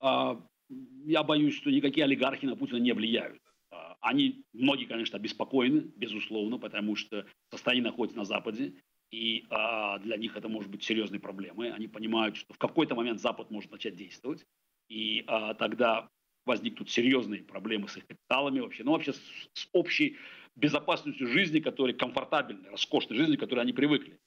[0.00, 0.40] А,
[1.06, 3.40] я боюсь, что никакие олигархи на Путина не влияют.
[3.70, 8.74] А, они, многие, конечно, обеспокоены, безусловно, потому что состояние находится на Западе.
[9.10, 11.72] И а, для них это может быть серьезной проблемой.
[11.72, 14.46] Они понимают, что в какой-то момент Запад может начать действовать,
[14.88, 16.08] и а, тогда
[16.46, 19.20] возникнут серьезные проблемы с их капиталами вообще, ну вообще с,
[19.52, 20.16] с общей
[20.56, 24.18] безопасностью жизни, которой комфортабельной, роскошной жизни, к которой они привыкли.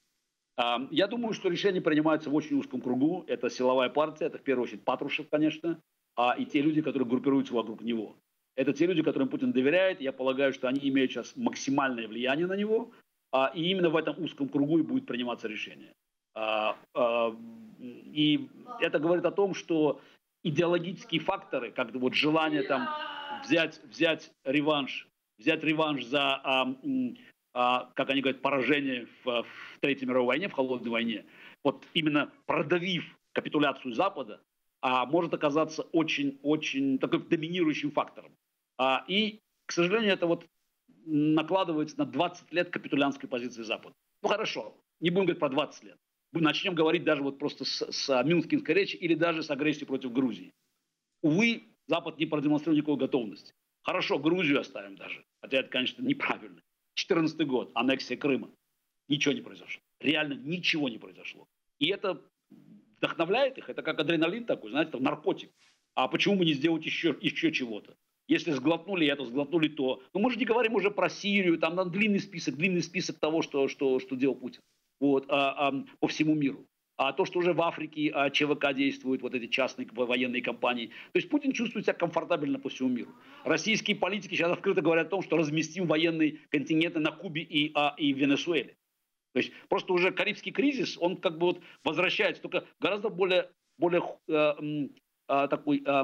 [0.55, 3.23] А, я думаю, что решение принимается в очень узком кругу.
[3.27, 5.81] Это силовая партия, это в первую очередь Патрушев, конечно,
[6.15, 8.15] а, и те люди, которые группируются вокруг него.
[8.55, 9.99] Это те люди, которым Путин доверяет.
[9.99, 12.91] Я полагаю, что они имеют сейчас максимальное влияние на него.
[13.33, 15.91] А, и именно в этом узком кругу и будет приниматься решение.
[16.35, 17.35] А, а,
[17.79, 18.47] и
[18.79, 19.99] это говорит о том, что
[20.43, 22.87] идеологические факторы, как вот желание там
[23.43, 25.07] взять, взять реванш,
[25.39, 26.41] взять реванш за,
[27.53, 31.25] как они говорят, поражение в, в Третьей мировой войне, в Холодной войне,
[31.63, 34.41] вот именно продавив капитуляцию Запада,
[34.81, 38.33] может оказаться очень-очень таким доминирующим фактором.
[39.07, 40.45] И, к сожалению, это вот
[41.05, 43.95] накладывается на 20 лет капитулянской позиции Запада.
[44.21, 45.97] Ну хорошо, не будем говорить про 20 лет.
[46.31, 50.51] Начнем говорить даже вот просто с, с Мюнхенской речи или даже с агрессией против Грузии.
[51.21, 53.53] Увы, Запад не продемонстрировал никакой готовности.
[53.83, 55.23] Хорошо, Грузию оставим даже.
[55.41, 56.61] Хотя это, конечно, неправильно.
[56.95, 58.49] 14 год, аннексия Крыма.
[59.07, 59.81] ничего не произошло.
[59.99, 61.47] Реально ничего не произошло.
[61.79, 62.21] И это
[62.97, 65.51] вдохновляет их, это как адреналин такой, знаете, там наркотик.
[65.95, 67.95] А почему бы не сделать еще, еще чего-то?
[68.33, 70.01] Если сглотнули это, сглотнули то.
[70.11, 73.43] Но мы же не говорим уже про Сирию, там, там длинный список, длинный список того,
[73.43, 74.61] что, что, что делал Путин
[74.99, 76.65] вот, а, а, по всему миру.
[76.97, 80.87] А то, что уже в Африке а, ЧВК действуют, вот эти частные военные компании.
[80.87, 83.11] То есть Путин чувствует себя комфортабельно по всему миру.
[83.43, 87.93] Российские политики сейчас открыто говорят о том, что разместим военные контингенты на Кубе и, а,
[87.99, 88.75] и в Венесуэле.
[89.33, 94.01] То есть просто уже Карибский кризис, он как бы вот возвращается, только гораздо более, более
[94.27, 94.53] э,
[95.27, 96.03] такой э,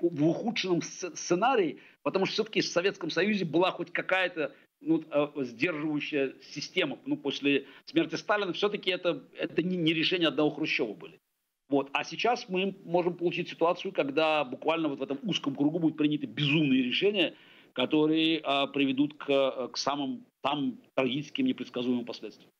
[0.00, 6.34] в ухудшенном сценарии, потому что все-таки в Советском Союзе была хоть какая-то ну, э, сдерживающая
[6.42, 6.98] система.
[7.06, 11.20] Ну, после смерти Сталина все-таки это, это не, решение одного Хрущева были.
[11.68, 11.90] Вот.
[11.92, 16.26] А сейчас мы можем получить ситуацию, когда буквально вот в этом узком кругу будут приняты
[16.26, 17.34] безумные решения,
[17.72, 22.50] которые а, приведут к, к самым там трагическим непредсказуемым последствиям.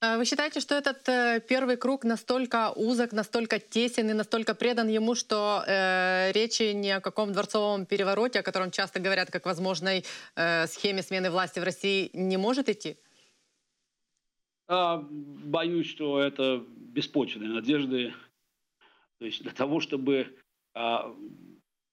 [0.00, 4.88] А вы считаете, что этот э, первый круг настолько узок, настолько тесен и настолько предан
[4.88, 10.04] ему, что э, речи ни о каком дворцовом перевороте, о котором часто говорят как возможной
[10.34, 12.98] э, схеме смены власти в России, не может идти?
[14.68, 18.12] А, боюсь, что это беспочвенные надежды.
[19.18, 20.36] То есть для того, чтобы
[20.74, 21.14] а,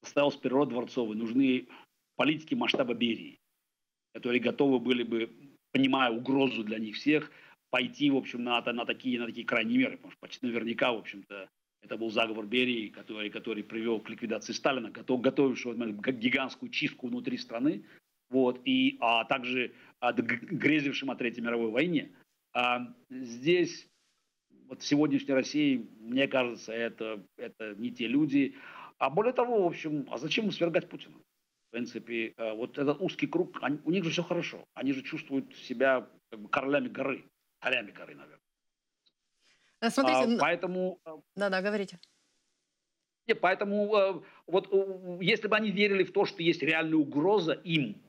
[0.01, 1.67] состоялся переворот дворцовый, нужны
[2.17, 3.39] политики масштаба Берии,
[4.13, 5.29] которые готовы были бы,
[5.71, 7.31] понимая угрозу для них всех,
[7.73, 9.97] пойти, в общем, на, на, такие, на такие крайние меры.
[9.97, 11.49] Потому что почти наверняка, в общем-то,
[11.81, 17.35] это был заговор Берии, который, который привел к ликвидации Сталина, готов, готовившего гигантскую чистку внутри
[17.35, 17.83] страны,
[18.29, 22.11] вот, и, а также а, грезившим о Третьей мировой войне.
[22.53, 23.89] А здесь,
[24.67, 28.55] вот в сегодняшней России, мне кажется, это, это не те люди.
[28.99, 31.15] А более того, в общем, а зачем свергать Путина?
[31.69, 34.63] В принципе, э, вот этот узкий круг, они, у них же все хорошо.
[34.75, 37.25] Они же чувствуют себя как бы королями горы.
[37.63, 38.39] Алями коры, наверное.
[39.81, 40.99] Э, смотрите, а, поэтому...
[41.05, 41.99] Э, Да-да, говорите.
[43.27, 44.69] Нет, поэтому э, вот
[45.21, 48.01] если бы они верили в то, что есть реальная угроза им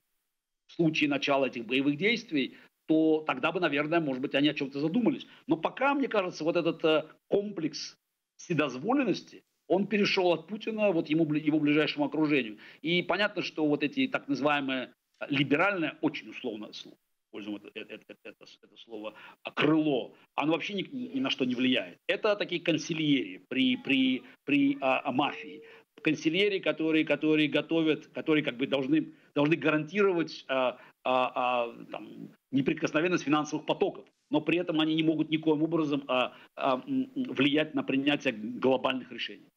[0.67, 4.81] в случае начала этих боевых действий, то тогда бы, наверное, может быть, они о чем-то
[4.81, 5.27] задумались.
[5.47, 7.97] Но пока, мне кажется, вот этот комплекс
[8.37, 12.59] вседозволенности, он перешел от Путина вот ему, его ближайшему окружению.
[12.83, 14.93] И понятно, что вот эти так называемые
[15.29, 16.99] либеральное, очень условное слово,
[17.35, 21.45] используем это, это, это, это, это слово, а крыло, оно вообще ни, ни на что
[21.45, 21.99] не влияет.
[22.07, 25.63] Это такие консильери при, при, при а, а, мафии.
[26.03, 31.33] Консильери, которые, которые готовят, которые как бы должны, должны гарантировать а, а,
[31.65, 36.83] а, там, неприкосновенность финансовых потоков, но при этом они не могут никоим образом а, а,
[36.87, 39.49] влиять на принятие глобальных решений.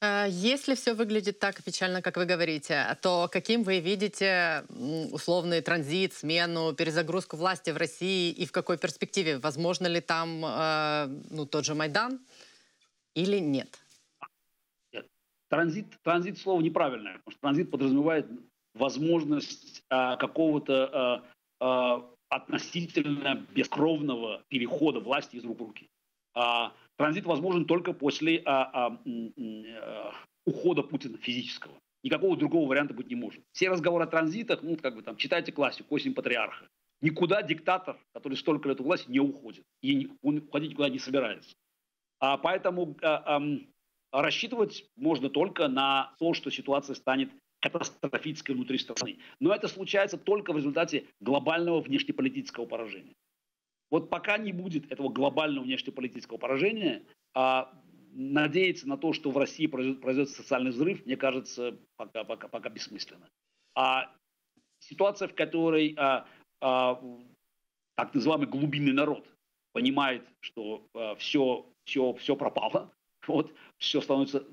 [0.00, 4.64] Э, если все выглядит так печально, как вы говорите, то каким вы видите
[5.12, 9.38] условный транзит, смену, перезагрузку власти в России и в какой перспективе?
[9.38, 12.20] Возможно ли там э, ну, тот же Майдан
[13.14, 13.78] или нет?
[15.48, 18.26] Транзит, транзит слово неправильное, потому что транзит подразумевает
[18.74, 21.22] возможность э, какого-то
[21.60, 25.88] э, э, относительно бескровного перехода власти из рук в руки.
[26.34, 31.74] А, транзит возможен только после а, а, а, ухода Путина физического.
[32.02, 33.42] Никакого другого варианта быть не может.
[33.52, 36.68] Все разговоры о транзитах, ну, как бы там, читайте классику, «Осень патриарха».
[37.00, 39.64] Никуда диктатор, который столько лет у власти, не уходит.
[39.82, 41.54] И он уходить никуда не собирается.
[42.20, 43.40] А поэтому а,
[44.12, 47.30] а, рассчитывать можно только на то, что ситуация станет
[47.60, 49.18] катастрофической внутри страны.
[49.40, 53.14] Но это случается только в результате глобального внешнеполитического поражения.
[53.90, 57.02] Вот пока не будет этого глобального внешнеполитического поражения,
[57.34, 57.72] а
[58.12, 63.28] надеяться на то, что в России произойдет, социальный взрыв, мне кажется, пока, пока, пока бессмысленно.
[63.74, 64.10] А
[64.80, 66.26] ситуация, в которой а,
[66.60, 67.00] а,
[67.94, 69.28] так называемый глубинный народ
[69.72, 72.90] понимает, что а, все, все, все пропало,
[73.26, 74.44] вот, все становится,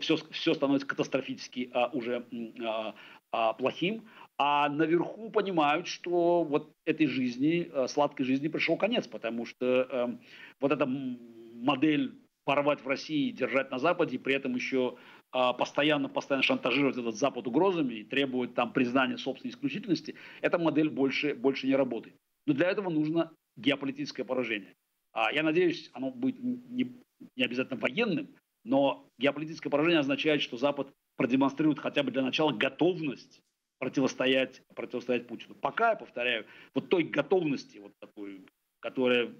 [0.00, 2.24] все, все становится катастрофически а, уже
[2.64, 2.94] а,
[3.32, 9.46] а, плохим, а наверху понимают, что вот этой жизни, э, сладкой жизни пришел конец, потому
[9.46, 10.18] что э,
[10.60, 14.96] вот эта модель порвать в России, держать на Западе, при этом еще
[15.32, 20.90] э, постоянно, постоянно шантажировать этот Запад угрозами и требовать там признания собственной исключительности, эта модель
[20.90, 22.16] больше, больше не работает.
[22.46, 24.74] Но для этого нужно геополитическое поражение.
[25.12, 26.94] А я надеюсь, оно будет не,
[27.36, 28.28] не обязательно военным,
[28.64, 33.40] но геополитическое поражение означает, что Запад продемонстрирует хотя бы для начала готовность
[33.78, 35.54] противостоять, противостоять Путину.
[35.54, 38.46] Пока, я повторяю, вот той готовности, вот такой,
[38.80, 39.34] которая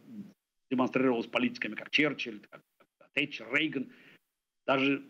[0.70, 2.62] демонстрировалась политиками, как Черчилль, как,
[2.99, 3.92] как Тэтчер, Рейган,
[4.66, 5.05] даже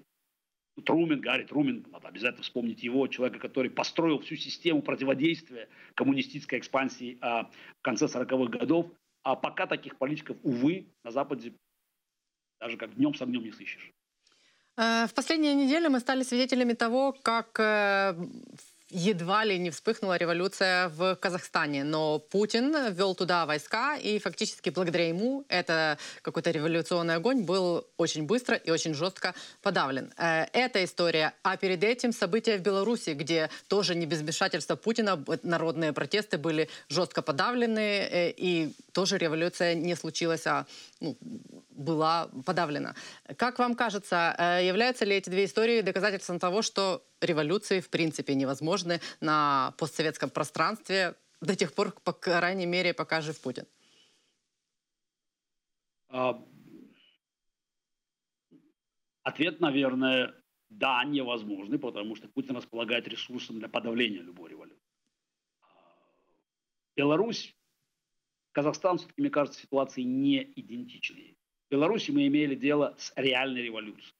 [0.84, 7.18] Трумен, Гарри Трумен, надо обязательно вспомнить его, человека, который построил всю систему противодействия коммунистической экспансии
[7.22, 7.44] а,
[7.78, 8.86] в конце 40-х годов,
[9.22, 11.54] А пока таких политиков, увы, на Западе
[12.60, 13.92] даже как днем с огнем не сыщешь.
[14.76, 18.14] Э, в последние недели мы стали свидетелями того, как э,
[18.90, 25.08] едва ли не вспыхнула революция в Казахстане, но Путин ввел туда войска, и фактически благодаря
[25.08, 30.12] ему это какой-то революционный огонь был очень быстро и очень жестко подавлен.
[30.16, 35.22] Э, эта история, а перед этим события в Беларуси, где тоже не без вмешательства Путина
[35.42, 40.66] народные протесты были жестко подавлены, э, и тоже революция не случилась, а
[41.00, 41.16] ну,
[41.70, 42.94] была подавлена.
[43.36, 48.34] Как вам кажется, э, являются ли эти две истории доказательством того, что революции в принципе
[48.34, 53.66] невозможны на постсоветском пространстве до тех пор, по крайней мере, пока жив Путин?
[56.08, 56.42] А,
[59.22, 60.34] ответ, наверное,
[60.68, 64.82] да, невозможны, потому что Путин располагает ресурсом для подавления любой революции.
[65.60, 65.66] А,
[66.96, 67.54] Беларусь,
[68.52, 71.36] Казахстан, все-таки, мне кажется, ситуации не идентичные.
[71.68, 74.14] В Беларуси мы имели дело с реальной революцией,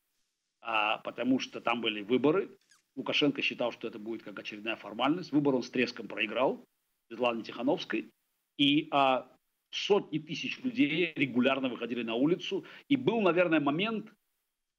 [0.61, 2.50] а, потому что там были выборы.
[2.96, 5.30] Лукашенко считал, что это будет как очередная формальность.
[5.30, 6.64] Выбор он с треском проиграл
[7.09, 8.11] Светлане Тихановской.
[8.56, 9.30] И а,
[9.70, 12.64] сотни тысяч людей регулярно выходили на улицу.
[12.88, 14.12] И был, наверное, момент,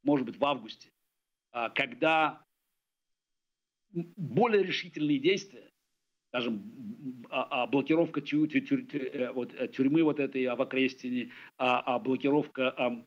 [0.04, 0.92] может быть, в августе,
[1.52, 2.44] а, когда
[3.92, 5.72] более решительные действия,
[6.30, 10.62] скажем, а, а, блокировка тю, тю, тю, тю, э, вот, э, тюрьмы вот этой в
[10.62, 13.06] Окрестине, а, а блокировка а,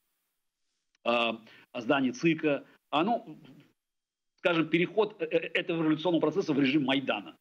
[1.05, 3.41] а, зданий ЦИКа, ну,
[4.41, 7.37] скажем, переход э, этого революционного процесса в режим Майдана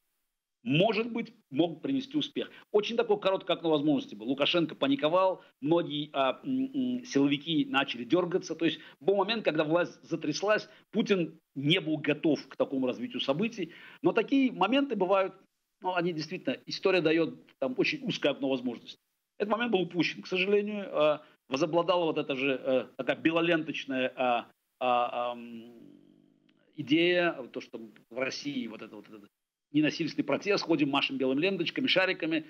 [0.63, 2.51] может быть, мог принести успех.
[2.71, 4.27] Очень такой короткий окно возможности был.
[4.27, 8.55] Лукашенко паниковал, многие а, м, силовики начали дергаться.
[8.55, 13.73] То есть был момент, когда власть затряслась, Путин не был готов к такому развитию событий.
[14.01, 15.33] Но такие моменты бывают
[15.81, 18.99] но они действительно, история дает там очень узкое окно возможностей.
[19.37, 20.83] Этот момент был упущен, к сожалению.
[20.91, 24.43] Э, возобладала вот эта же э, такая белоленточная э,
[26.81, 29.29] идея, то, что в России вот это вот этот
[29.71, 32.45] ненасильственный протест, ходим, машем белыми ленточками, шариками,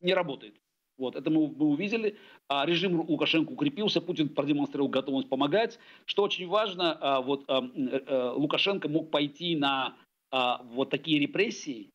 [0.00, 0.56] не работает.
[0.98, 2.18] Вот, это мы, мы увидели.
[2.48, 5.78] А режим Лукашенко укрепился, Путин продемонстрировал готовность помогать.
[6.04, 9.96] Что очень важно, вот, Лукашенко мог пойти на
[10.30, 11.90] вот такие репрессии,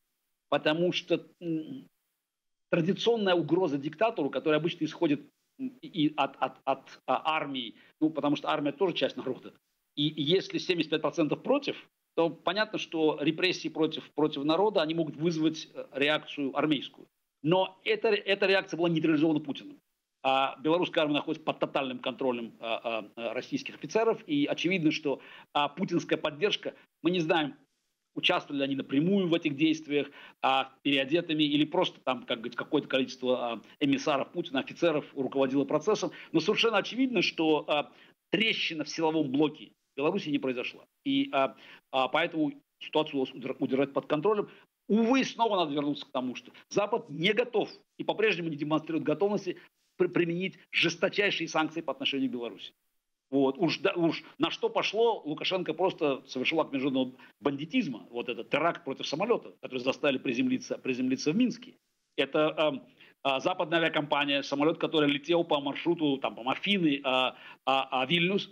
[0.49, 1.27] потому что
[2.69, 5.21] традиционная угроза диктатору, которая обычно исходит
[5.81, 9.53] и от, от, от а, армии, ну, потому что армия тоже часть народа,
[9.95, 11.75] и если 75% против,
[12.15, 17.07] то понятно, что репрессии против, против народа, они могут вызвать э, реакцию армейскую.
[17.43, 19.79] Но эта, эта реакция была нейтрализована Путиным.
[20.23, 25.21] А белорусская армия находится под тотальным контролем а, а, российских офицеров, и очевидно, что
[25.53, 27.55] а, путинская поддержка, мы не знаем,
[28.15, 30.09] участвовали они напрямую в этих действиях,
[30.41, 36.11] а, переодетыми или просто там, как говорить, какое-то количество а, эмиссаров Путина, офицеров руководило процессом.
[36.31, 37.91] Но совершенно очевидно, что а,
[38.31, 40.85] трещина в силовом блоке Беларуси не произошла.
[41.03, 41.55] И а,
[41.91, 44.49] а, поэтому ситуацию удалось удержать под контролем.
[44.87, 49.57] Увы, снова надо вернуться к тому, что Запад не готов и по-прежнему не демонстрирует готовности
[49.97, 52.73] применить жесточайшие санкции по отношению к Беларуси.
[53.31, 53.57] Вот.
[53.57, 58.05] Уж, да, уж на что пошло, Лукашенко просто совершил акт международного бандитизма.
[58.09, 61.75] Вот этот теракт против самолета, который заставили приземлиться, приземлиться в Минске.
[62.17, 62.81] Это
[63.23, 67.31] э, э, западная авиакомпания, самолет, который летел по маршруту, там, по Афины, э,
[67.65, 68.49] э, э, Вильнюс.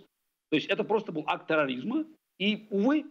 [0.54, 2.04] То есть это просто был акт терроризма.
[2.38, 3.06] И, увы,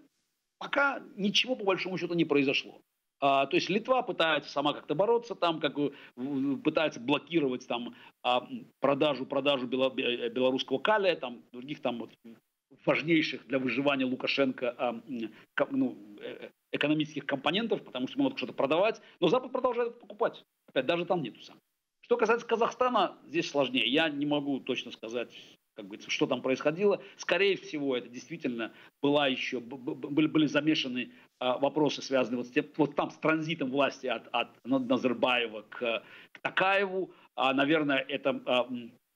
[0.60, 2.80] пока ничего по большому счету не произошло.
[3.20, 5.76] А, то есть Литва пытается сама как-то бороться там, как
[6.64, 8.48] пытается блокировать там а,
[8.80, 12.12] продажу, продажу э, белорусского калия, там других там вот
[12.86, 15.02] важнейших для выживания Лукашенко а,
[15.70, 20.46] ну, э, экономических компонентов, потому что могут что-то продавать, но Запад продолжает покупать.
[20.70, 21.58] Опять даже там нету сам.
[22.00, 23.86] Что касается Казахстана, здесь сложнее.
[23.86, 25.30] Я не могу точно сказать,
[25.76, 27.02] как говорится, что там происходило.
[27.18, 28.72] Скорее всего, это действительно
[29.02, 33.72] была еще, были, были замешаны а, вопросы, связанные вот, с тем, вот там с транзитом
[33.72, 37.12] власти от, от Назарбаева к, к Такаеву.
[37.36, 38.70] А, наверное, это, а,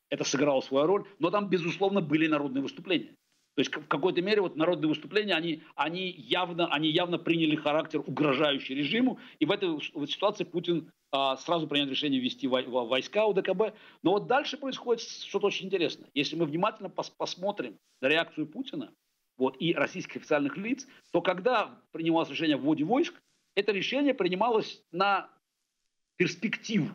[0.09, 1.05] это сыграло свою роль.
[1.19, 3.13] Но там, безусловно, были народные выступления.
[3.55, 8.03] То есть в какой-то мере вот народные выступления, они, они, явно, они явно приняли характер
[8.05, 9.19] угрожающий режиму.
[9.39, 10.91] И в этой в этой ситуации Путин
[11.37, 13.75] сразу принял решение ввести войска у ДКБ.
[14.03, 16.09] Но вот дальше происходит что-то очень интересное.
[16.13, 18.93] Если мы внимательно пос посмотрим на реакцию Путина,
[19.37, 23.21] вот, и российских официальных лиц, то когда принималось решение о вводе войск,
[23.55, 25.29] это решение принималось на
[26.15, 26.89] перспективу.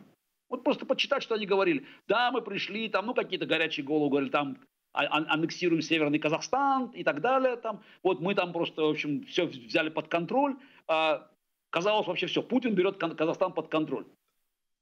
[0.49, 1.85] Вот просто почитать, что они говорили.
[2.07, 4.57] Да, мы пришли, там, ну, какие-то горячие головы говорили, там,
[4.93, 7.55] а, а, аннексируем Северный Казахстан и так далее.
[7.55, 7.81] Там.
[8.03, 10.55] Вот мы там просто, в общем, все взяли под контроль.
[10.87, 11.27] А,
[11.73, 14.05] казалось вообще все, Путин берет Казахстан под контроль.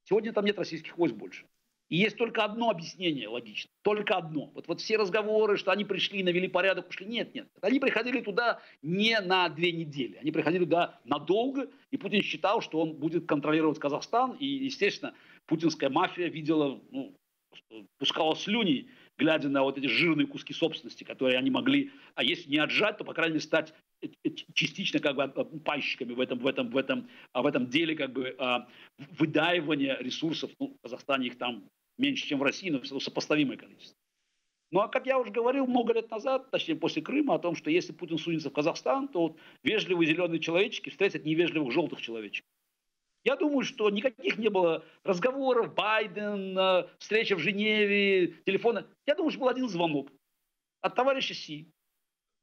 [0.04, 1.46] Сегодня там нет российских войск больше.
[1.88, 3.72] И есть только одно объяснение логично.
[3.82, 4.52] Только одно.
[4.54, 7.06] Вот, вот все разговоры, что они пришли, навели порядок, ушли.
[7.06, 7.48] Нет, нет.
[7.62, 10.18] Они приходили туда не на две недели.
[10.18, 11.70] Они приходили туда надолго.
[11.92, 14.34] И Путин считал, что он будет контролировать Казахстан.
[14.34, 15.14] И, естественно,
[15.46, 17.16] путинская мафия видела, ну,
[17.98, 22.58] пускала слюни, глядя на вот эти жирные куски собственности, которые они могли, а если не
[22.58, 26.48] отжать, то, по крайней мере, стать э, э, частично как бы пайщиками в этом, в
[26.48, 28.36] этом, в этом, в этом деле как бы
[29.18, 30.52] выдаивания ресурсов.
[30.60, 33.98] Ну, в Казахстане их там меньше, чем в России, но все сопоставимое количество.
[34.72, 37.70] Ну а как я уже говорил много лет назад, точнее после Крыма, о том, что
[37.70, 42.46] если Путин сунется в Казахстан, то вот вежливые зеленые человечки встретят невежливых желтых человечек.
[43.24, 48.88] Я думаю, что никаких не было разговоров, Байден, встреча в Женеве, телефона.
[49.06, 50.10] Я думаю, что был один звонок
[50.82, 51.72] от товарища Си.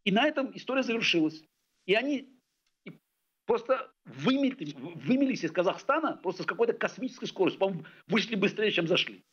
[0.05, 1.43] И на этом история завершилась.
[1.87, 2.29] И они
[3.47, 7.59] просто вымели, вымелись из Казахстана просто с какой-то космической скоростью.
[7.59, 9.24] По-моему, вышли быстрее, чем зашли.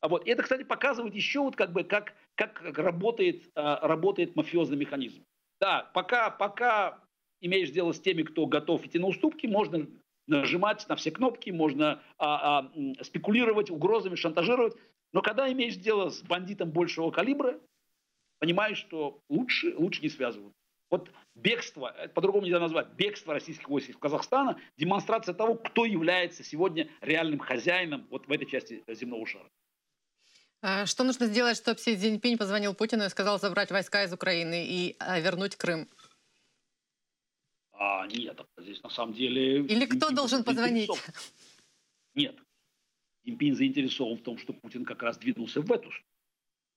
[0.00, 0.26] А вот.
[0.26, 5.24] И это, кстати, показывает еще, вот как, бы, как, как работает, а, работает мафиозный механизм.
[5.60, 7.02] Да, пока, пока
[7.40, 9.88] имеешь дело с теми, кто готов идти на уступки, можно
[10.26, 12.72] нажимать на все кнопки, можно а, а,
[13.02, 14.74] спекулировать угрозами, шантажировать.
[15.12, 17.58] Но когда имеешь дело с бандитом большего калибра,
[18.38, 20.58] понимаешь, что лучше, лучше не связываться.
[20.90, 26.88] Вот бегство, по-другому нельзя назвать, бегство российских войск из Казахстана, демонстрация того, кто является сегодня
[27.00, 29.48] реальным хозяином вот в этой части земного шара.
[30.62, 34.66] А что нужно сделать, чтобы Си Цзиньпинь позвонил Путину и сказал забрать войска из Украины
[34.66, 35.88] и а, вернуть Крым?
[37.78, 39.60] А, нет, здесь на самом деле...
[39.60, 40.90] Или кто должен позвонить?
[42.14, 42.36] Нет.
[43.22, 45.90] Цзиньпинь заинтересован в том, что Путин как раз двинулся в эту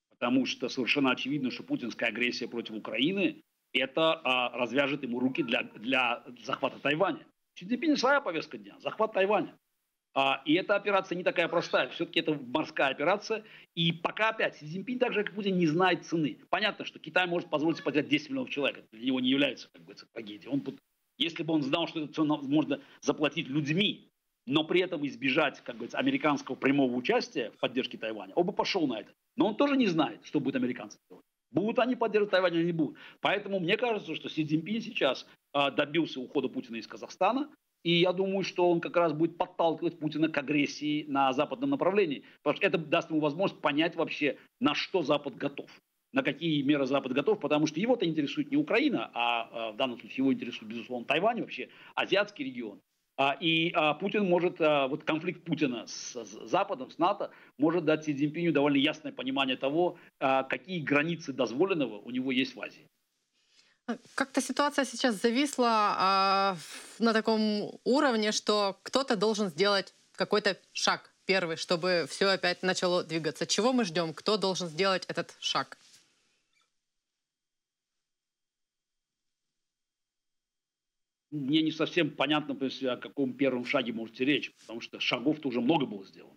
[0.09, 3.41] Потому что совершенно очевидно, что путинская агрессия против Украины
[3.71, 7.25] это а, развяжет ему руки для, для захвата Тайваня.
[7.55, 9.55] Си Цзиньпинь своя повестка дня, захват Тайваня.
[10.15, 11.89] А, и эта операция не такая простая.
[11.89, 13.45] Все-таки это морская операция.
[13.75, 16.39] И пока опять Си Цзиньпинь, так же как Путин, не знает цены.
[16.49, 18.79] Понятно, что Китай может позволить себе потерять 10 миллионов человек.
[18.79, 20.49] Это для него не является, как говорится, трагедией.
[20.49, 20.63] Он,
[21.19, 24.09] если бы он знал, что эту цену можно заплатить людьми,
[24.47, 28.87] но при этом избежать, как говорится, американского прямого участия в поддержке Тайваня, он бы пошел
[28.87, 29.11] на это.
[29.35, 31.23] Но он тоже не знает, что будет американцы делать.
[31.51, 32.97] Будут они поддерживать Тайвань или не будут.
[33.21, 37.49] Поэтому мне кажется, что Си Цзиньпинь сейчас а, добился ухода Путина из Казахстана.
[37.83, 42.23] И я думаю, что он как раз будет подталкивать Путина к агрессии на западном направлении.
[42.43, 45.69] Потому что это даст ему возможность понять вообще, на что Запад готов.
[46.11, 49.99] На какие меры Запад готов, потому что его-то интересует не Украина, а, а в данном
[49.99, 52.81] случае его интересует, безусловно, Тайвань вообще, азиатский регион.
[53.15, 58.15] А, и а, Путин может, вот конфликт Путина с Западом, с НАТО, может дать Си
[58.15, 62.87] Цзиньпиню довольно ясное понимание того, какие границы дозволенного у него есть в Азии.
[64.15, 66.55] Как-то ситуация сейчас зависла
[66.99, 73.45] на таком уровне, что кто-то должен сделать какой-то шаг первый, чтобы все опять начало двигаться.
[73.45, 74.13] Чего мы ждем?
[74.13, 75.77] Кто должен сделать этот шаг?
[81.31, 85.85] Мне не совсем понятно, о каком первом шаге можете речь, потому что шагов-то уже много
[85.85, 86.33] было сделано.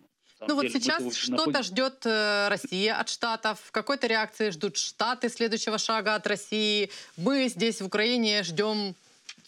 [0.47, 1.63] Ну вот сейчас что-то находим...
[1.63, 6.89] ждет э, Россия от Штатов, какой-то реакции ждут Штаты следующего шага от России.
[7.15, 8.95] Мы здесь в Украине ждем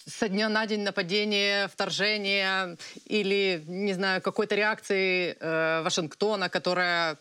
[0.06, 7.18] со дня на день нападения, вторжения или, не знаю, какой-то реакции э, Вашингтона, которая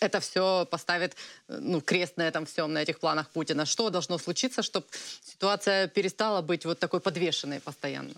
[0.00, 1.16] это все поставит
[1.48, 3.66] ну, крест на этом всем, на этих планах Путина.
[3.66, 4.86] Что должно случиться, чтобы
[5.22, 8.14] ситуация перестала быть вот такой подвешенной постоянно?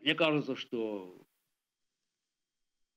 [0.00, 1.14] Мне кажется, что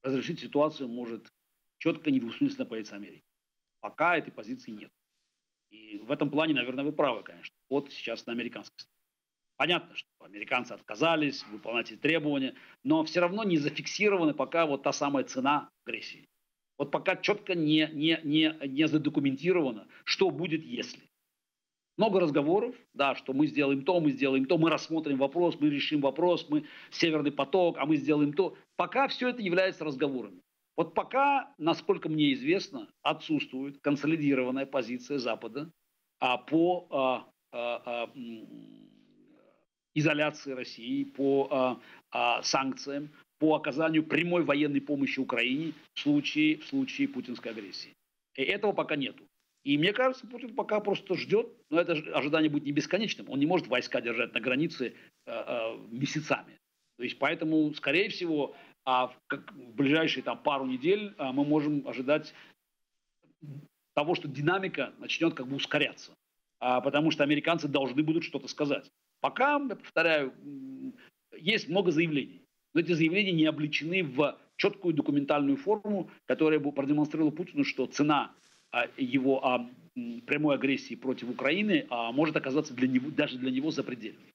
[0.04, 1.32] разрешить ситуацию может
[1.78, 3.26] четко, недвусмысленно позиция Америки.
[3.80, 4.92] Пока этой позиции нет.
[5.72, 7.56] И в этом плане, наверное, вы правы, конечно.
[7.70, 9.01] Вот сейчас на американской стороне.
[9.62, 14.91] Понятно, что американцы отказались выполнять эти требования, но все равно не зафиксированы пока вот та
[14.91, 16.28] самая цена агрессии.
[16.80, 21.03] Вот пока четко не, не, не, не задокументировано, что будет, если.
[21.95, 26.01] Много разговоров, да, что мы сделаем то, мы сделаем то, мы рассмотрим вопрос, мы решим
[26.01, 28.57] вопрос, мы северный поток, а мы сделаем то.
[28.78, 30.41] Пока все это является разговорами.
[30.76, 35.72] Вот пока, насколько мне известно, отсутствует консолидированная позиция Запада
[36.20, 38.09] а, по а, а, а,
[39.94, 41.80] изоляции России, по
[42.12, 47.94] а, санкциям, по оказанию прямой военной помощи Украине в случае, в случае путинской агрессии.
[48.36, 49.24] И этого пока нету.
[49.64, 53.30] И мне кажется, Путин пока просто ждет, но это ожидание будет не бесконечным.
[53.30, 54.94] Он не может войска держать на границе
[55.26, 56.58] э, э, месяцами.
[56.98, 61.88] То есть поэтому, скорее всего, а как в ближайшие там, пару недель а, мы можем
[61.88, 62.34] ожидать
[63.94, 66.14] того, что динамика начнет как бы ускоряться.
[66.60, 68.89] А, потому что американцы должны будут что-то сказать.
[69.22, 70.34] Пока, я повторяю,
[71.38, 72.42] есть много заявлений.
[72.74, 78.32] Но эти заявления не обличены в четкую документальную форму, которая бы продемонстрировала Путину, что цена
[78.72, 79.70] а, его а,
[80.26, 84.31] прямой агрессии против Украины а, может оказаться для него, даже для него запредельной.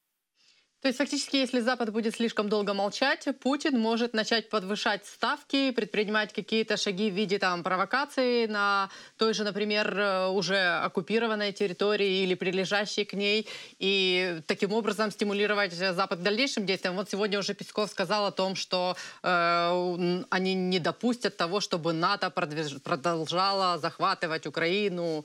[0.82, 6.34] То есть фактически, если Запад будет слишком долго молчать, Путин может начать подвышать ставки, предпринимать
[6.34, 12.34] какие-то шаги в виде там провокации на той же, например, э, уже оккупированной территории или
[12.34, 13.48] прилежащей к ней,
[13.78, 16.94] и таким образом стимулировать Запад к дальнейшим действиям.
[16.94, 22.28] Вот сегодня уже Песков сказал о том, что э, они не допустят того, чтобы НАТО
[22.28, 22.82] продвиж...
[22.82, 25.24] продолжало захватывать Украину.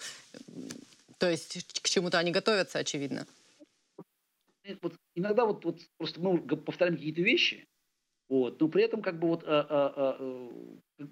[1.17, 3.27] То есть к чему-то они готовятся, очевидно
[4.81, 7.67] вот иногда вот, вот просто мы повторяем какие-то вещи,
[8.29, 10.17] вот, но при этом как бы вот а, а,
[10.99, 11.05] а,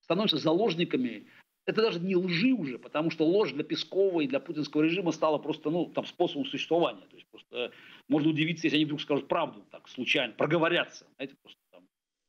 [0.00, 1.26] становимся заложниками.
[1.66, 5.36] Это даже не лжи уже, потому что ложь для Пескова и для путинского режима стала
[5.36, 7.04] просто ну, там, способом существования.
[7.10, 7.72] То есть просто
[8.08, 11.06] можно удивиться, если они вдруг скажут правду, так случайно, проговорятся.
[11.16, 11.82] Знаете, просто там.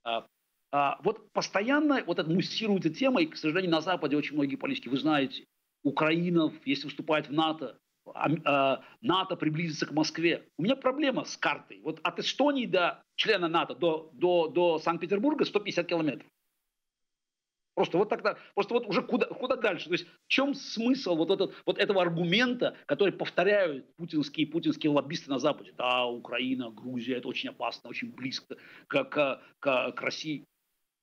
[0.04, 0.28] А,
[0.72, 4.90] а, вот постоянно вот это муссируется тема, и, к сожалению, на Западе очень многие политики,
[4.90, 5.46] вы знаете,
[5.84, 7.80] Украина, если вступает в НАТО,
[9.02, 10.48] НАТО приблизится к Москве.
[10.58, 11.82] У меня проблема с картой.
[11.84, 16.28] Вот от Эстонии до члена НАТО, до, до, до Санкт-Петербурга 150 километров.
[17.80, 19.86] Просто вот тогда, просто вот уже куда, куда дальше?
[19.86, 25.30] То есть в чем смысл вот, этот, вот этого аргумента, который повторяют путинские, путинские лоббисты
[25.30, 25.74] на Западе?
[25.78, 28.58] Да, Украина, Грузия, это очень опасно, очень близко
[28.88, 30.44] к, к, к, к России.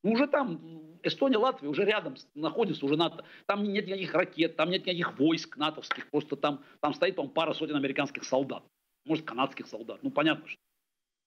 [0.07, 0.61] Ну, уже там
[1.02, 3.24] Эстония, Латвия уже рядом находится, уже НАТО.
[3.46, 6.09] Там нет никаких ракет, там нет никаких войск натовских.
[6.11, 8.62] Просто там, там стоит, по пара сотен американских солдат.
[9.04, 10.04] Может, канадских солдат.
[10.04, 10.61] Ну, понятно, что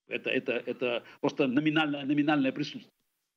[0.08, 2.90] это, это, это просто номинальное, номинальное присутствие.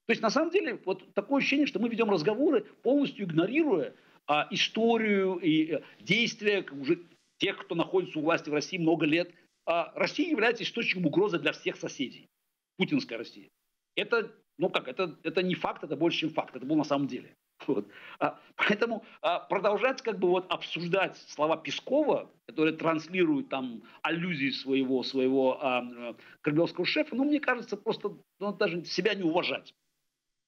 [0.08, 3.94] То есть, на самом деле, вот такое ощущение, что мы ведем разговоры, полностью игнорируя
[4.26, 7.04] а, историю и а, действия уже
[7.38, 9.30] тех, кто находится у власти в России много лет.
[9.66, 12.30] А, Россия является источником угрозы для всех соседей.
[12.78, 13.50] Путинская Россия.
[13.96, 16.56] Это ну как, это, это не факт, это больше, чем факт.
[16.56, 17.36] Это был на самом деле.
[17.68, 17.88] Вот.
[18.20, 25.02] А, поэтому а, продолжать как бы вот обсуждать слова Пескова, которые транслируют там аллюзии своего,
[25.04, 29.74] своего а, кремлевского шефа, ну, мне кажется, просто ну, даже себя не уважать.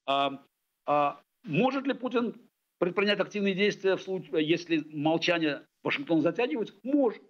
[0.05, 0.43] А,
[0.85, 2.35] а, может ли Путин
[2.79, 6.75] предпринять активные действия в случае, если молчание Вашингтона затягивается?
[6.83, 7.23] Может.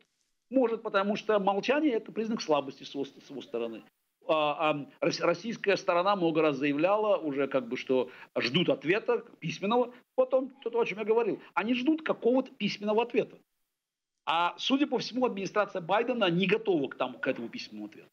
[0.49, 3.84] Может, потому что молчание– это признак слабости с его, с его стороны.
[4.28, 9.93] А, а, российская сторона много раз заявляла уже как бы, что ждут ответа письменного.
[10.15, 13.38] Потом, то, о чем я говорил, они ждут какого-то письменного ответа.
[14.26, 18.09] А судя по всему, администрация Байдена не готова к, тому, к этому письменному ответу.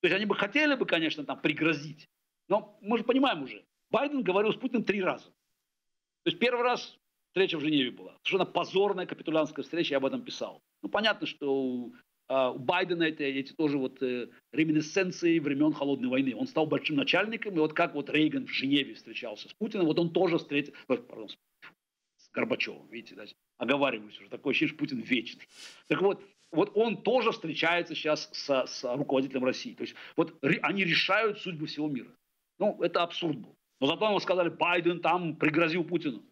[0.00, 2.06] То есть они бы хотели бы, конечно, там пригрозить.
[2.48, 5.24] Но мы же понимаем уже, Байден говорил с Путиным три раза.
[5.24, 6.98] То есть первый раз
[7.28, 8.14] встреча в Женеве была.
[8.22, 10.60] Совершенно позорная капитулянская встреча, я об этом писал.
[10.82, 11.90] Ну, понятно, что
[12.28, 16.34] у Байдена это, эти тоже вот э, реминесценции времен Холодной войны.
[16.34, 19.98] Он стал большим начальником, и вот как вот Рейган в Женеве встречался с Путиным, вот
[19.98, 23.24] он тоже встретил, пардон, с Горбачевым, видите, да,
[23.58, 25.46] оговариваюсь уже, такое ощущение, что Путин вечный.
[25.88, 29.74] Так вот, вот он тоже встречается сейчас с, с руководителем России.
[29.74, 32.10] То есть вот ре, они решают судьбу всего мира.
[32.58, 33.56] Ну, это абсурд был.
[33.80, 36.22] Но зато ему сказали, Байден там пригрозил Путину.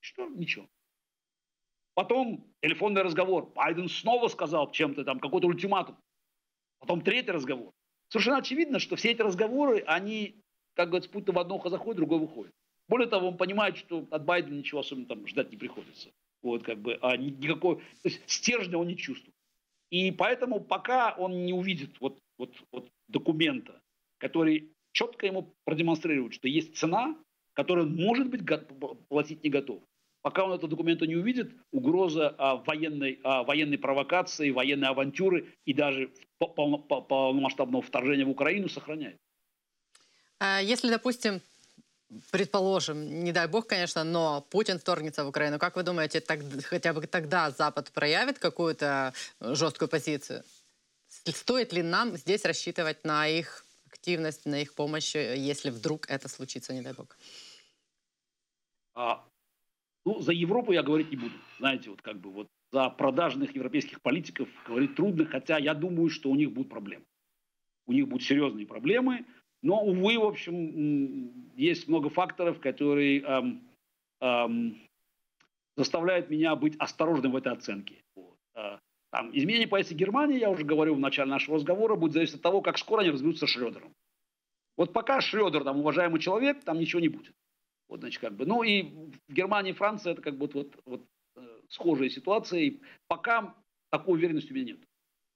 [0.00, 0.28] Что?
[0.28, 0.68] Ничего.
[1.98, 3.50] Потом телефонный разговор.
[3.56, 5.98] Байден снова сказал чем-то там, какой-то ультиматум.
[6.78, 7.72] Потом третий разговор.
[8.06, 10.40] Совершенно очевидно, что все эти разговоры, они,
[10.74, 12.52] как говорится, Путин в одно заходит, другой выходит.
[12.86, 16.10] Более того, он понимает, что от Байдена ничего особенно там ждать не приходится.
[16.40, 19.34] Вот как бы, а никакой, то есть стержня он не чувствует.
[19.90, 23.82] И поэтому пока он не увидит вот, вот, вот документа,
[24.18, 27.16] который четко ему продемонстрирует, что есть цена,
[27.54, 28.42] которую он, может быть,
[29.08, 29.82] платить не готов.
[30.22, 35.72] Пока он этого документа не увидит, угроза а, военной, а, военной провокации, военной авантюры и
[35.72, 39.20] даже полно, полномасштабного вторжения в Украину сохраняет.
[40.40, 41.40] А если, допустим,
[42.30, 46.92] предположим, не дай бог, конечно, но Путин вторгнется в Украину, как вы думаете, так, хотя
[46.92, 50.42] бы тогда Запад проявит какую-то жесткую позицию?
[51.08, 56.72] Стоит ли нам здесь рассчитывать на их активность, на их помощь, если вдруг это случится,
[56.72, 57.16] не дай бог?
[58.94, 59.24] А,
[60.08, 61.34] ну, за Европу я говорить не буду.
[61.58, 66.30] Знаете, вот как бы вот за продажных европейских политиков говорить трудно, хотя я думаю, что
[66.30, 67.04] у них будут проблемы.
[67.86, 69.26] У них будут серьезные проблемы,
[69.62, 73.68] но, увы, в общем, есть много факторов, которые эм,
[74.20, 74.76] эм,
[75.76, 77.96] заставляют меня быть осторожным в этой оценке.
[78.16, 78.36] Вот.
[78.54, 78.78] Э,
[79.10, 82.62] там, изменение позиции Германии, я уже говорил в начале нашего разговора, будет зависеть от того,
[82.62, 83.92] как скоро они разберутся с Шредером.
[84.78, 87.34] Вот пока Шредер, там, уважаемый человек, там ничего не будет.
[87.88, 88.46] Вот, значит, как бы.
[88.46, 92.60] Ну и в Германии и Франции это как бы вот, вот э, схожая ситуация.
[92.60, 93.54] И пока
[93.90, 94.80] такой уверенности у меня нет.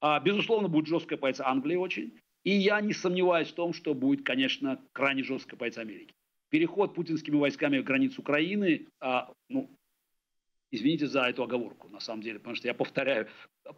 [0.01, 2.19] А, безусловно, будет жесткая позиция Англии очень.
[2.43, 6.13] И я не сомневаюсь в том, что будет, конечно, крайне жесткая позиция Америки.
[6.49, 9.71] переход путинскими войсками в границу Украины, а, ну,
[10.69, 13.27] извините за эту оговорку, на самом деле, потому что я повторяю,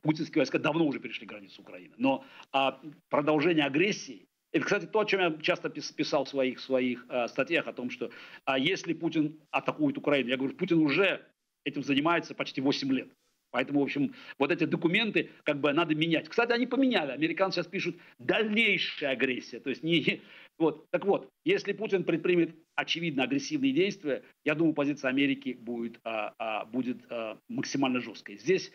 [0.02, 1.94] путинские войска давно уже перешли границу Украины.
[1.98, 7.06] Но а, продолжение агрессии, это, кстати, то, о чем я часто писал в своих, своих
[7.10, 8.10] а, статьях, о том, что
[8.46, 11.26] а если Путин атакует Украину, я говорю, Путин уже
[11.66, 13.10] этим занимается почти 8 лет.
[13.52, 16.30] Поэтому, в общем, вот эти документы как бы надо менять.
[16.30, 17.12] Кстати, они поменяли.
[17.12, 19.60] Американцы сейчас пишут дальнейшая агрессия.
[19.60, 20.22] То есть не...
[20.58, 20.90] Вот.
[20.90, 26.64] Так вот, если Путин предпримет очевидно агрессивные действия, я думаю, позиция Америки будет, а, а,
[26.64, 28.38] будет а, максимально жесткой.
[28.38, 28.72] Здесь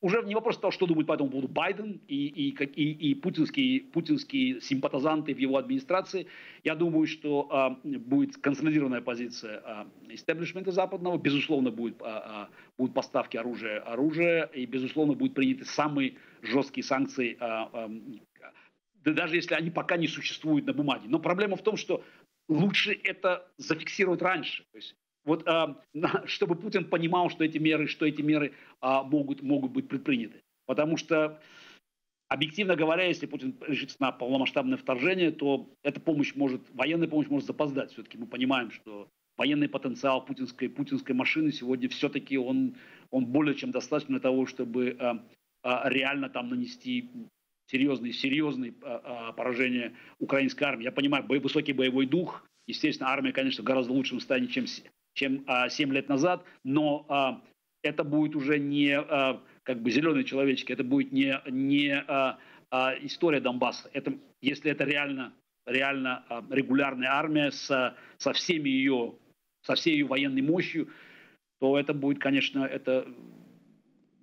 [0.00, 3.82] уже не вопрос того, что думает по этому поводу Байден и, и, и, и путинские,
[3.82, 6.26] путинские симпатизанты в его администрации.
[6.64, 11.18] Я думаю, что а, будет консолидированная позиция а, истеблишмента западного.
[11.18, 17.36] Безусловно, будет, а, а, будут поставки оружия, оружия, и, безусловно, будут приняты самые жесткие санкции,
[17.38, 17.90] а, а,
[19.04, 21.08] да даже если они пока не существуют на бумаге.
[21.08, 22.02] Но проблема в том, что
[22.48, 24.64] лучше это зафиксировать раньше.
[24.72, 25.82] То есть вот, а,
[26.26, 30.42] чтобы Путин понимал, что эти меры, что эти меры а, могут, могут быть предприняты.
[30.66, 31.40] Потому что,
[32.28, 37.46] объективно говоря, если Путин решится на полномасштабное вторжение, то эта помощь может, военная помощь может
[37.46, 37.92] запоздать.
[37.92, 42.76] Все-таки мы понимаем, что военный потенциал путинской, путинской машины сегодня все-таки он,
[43.10, 44.96] он более чем достаточно для того, чтобы
[45.62, 47.10] а, реально там нанести
[47.66, 48.72] серьезные, серьезные
[49.36, 50.84] поражения украинской армии.
[50.84, 54.66] Я понимаю, высокий боевой дух, естественно, армия, конечно, в гораздо лучшем состоянии, чем
[55.14, 57.42] чем а, 7 лет назад, но а,
[57.82, 62.38] это будет уже не а, как бы зеленые человечки, это будет не, не а,
[62.70, 63.90] а, история Донбасса.
[63.92, 65.32] Это, если это реально,
[65.66, 69.14] реально а, регулярная армия с, со, всеми ее,
[69.62, 70.88] со всей ее военной мощью,
[71.60, 73.06] то это будет, конечно, это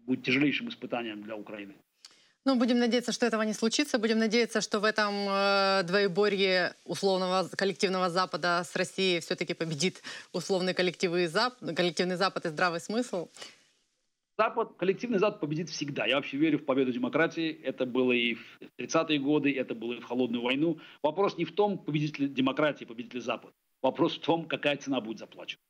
[0.05, 1.73] будет тяжелейшим испытанием для Украины.
[2.43, 3.99] Ну, будем надеяться, что этого не случится.
[3.99, 10.01] Будем надеяться, что в этом э, двоеборье условного коллективного Запада с Россией все-таки победит
[10.33, 11.53] условный коллективный, Зап...
[11.59, 13.29] коллективный Запад и здравый смысл.
[14.39, 16.07] Запад, коллективный Запад победит всегда.
[16.07, 17.51] Я вообще верю в победу демократии.
[17.63, 20.79] Это было и в 30-е годы, это было и в холодную войну.
[21.03, 23.53] Вопрос не в том, победит ли демократия, победит ли Запад.
[23.83, 25.61] Вопрос в том, какая цена будет заплачена.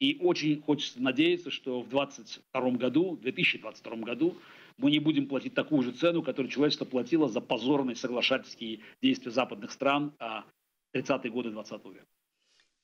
[0.00, 4.36] И очень хочется надеяться, что в 2022 году, 2022 году
[4.78, 9.72] мы не будем платить такую же цену, которую человечество платило за позорные соглашательские действия западных
[9.72, 10.44] стран а
[10.94, 12.06] 30-е годы 20 века.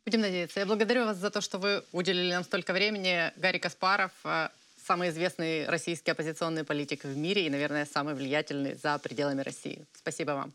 [0.06, 0.60] Будем надеяться.
[0.60, 3.32] Я благодарю вас за то, что вы уделили нам столько времени.
[3.36, 8.98] Гарри Каспаров, э, самый известный российский оппозиционный политик в мире и, наверное, самый влиятельный за
[8.98, 9.84] пределами России.
[9.92, 10.52] Спасибо вам.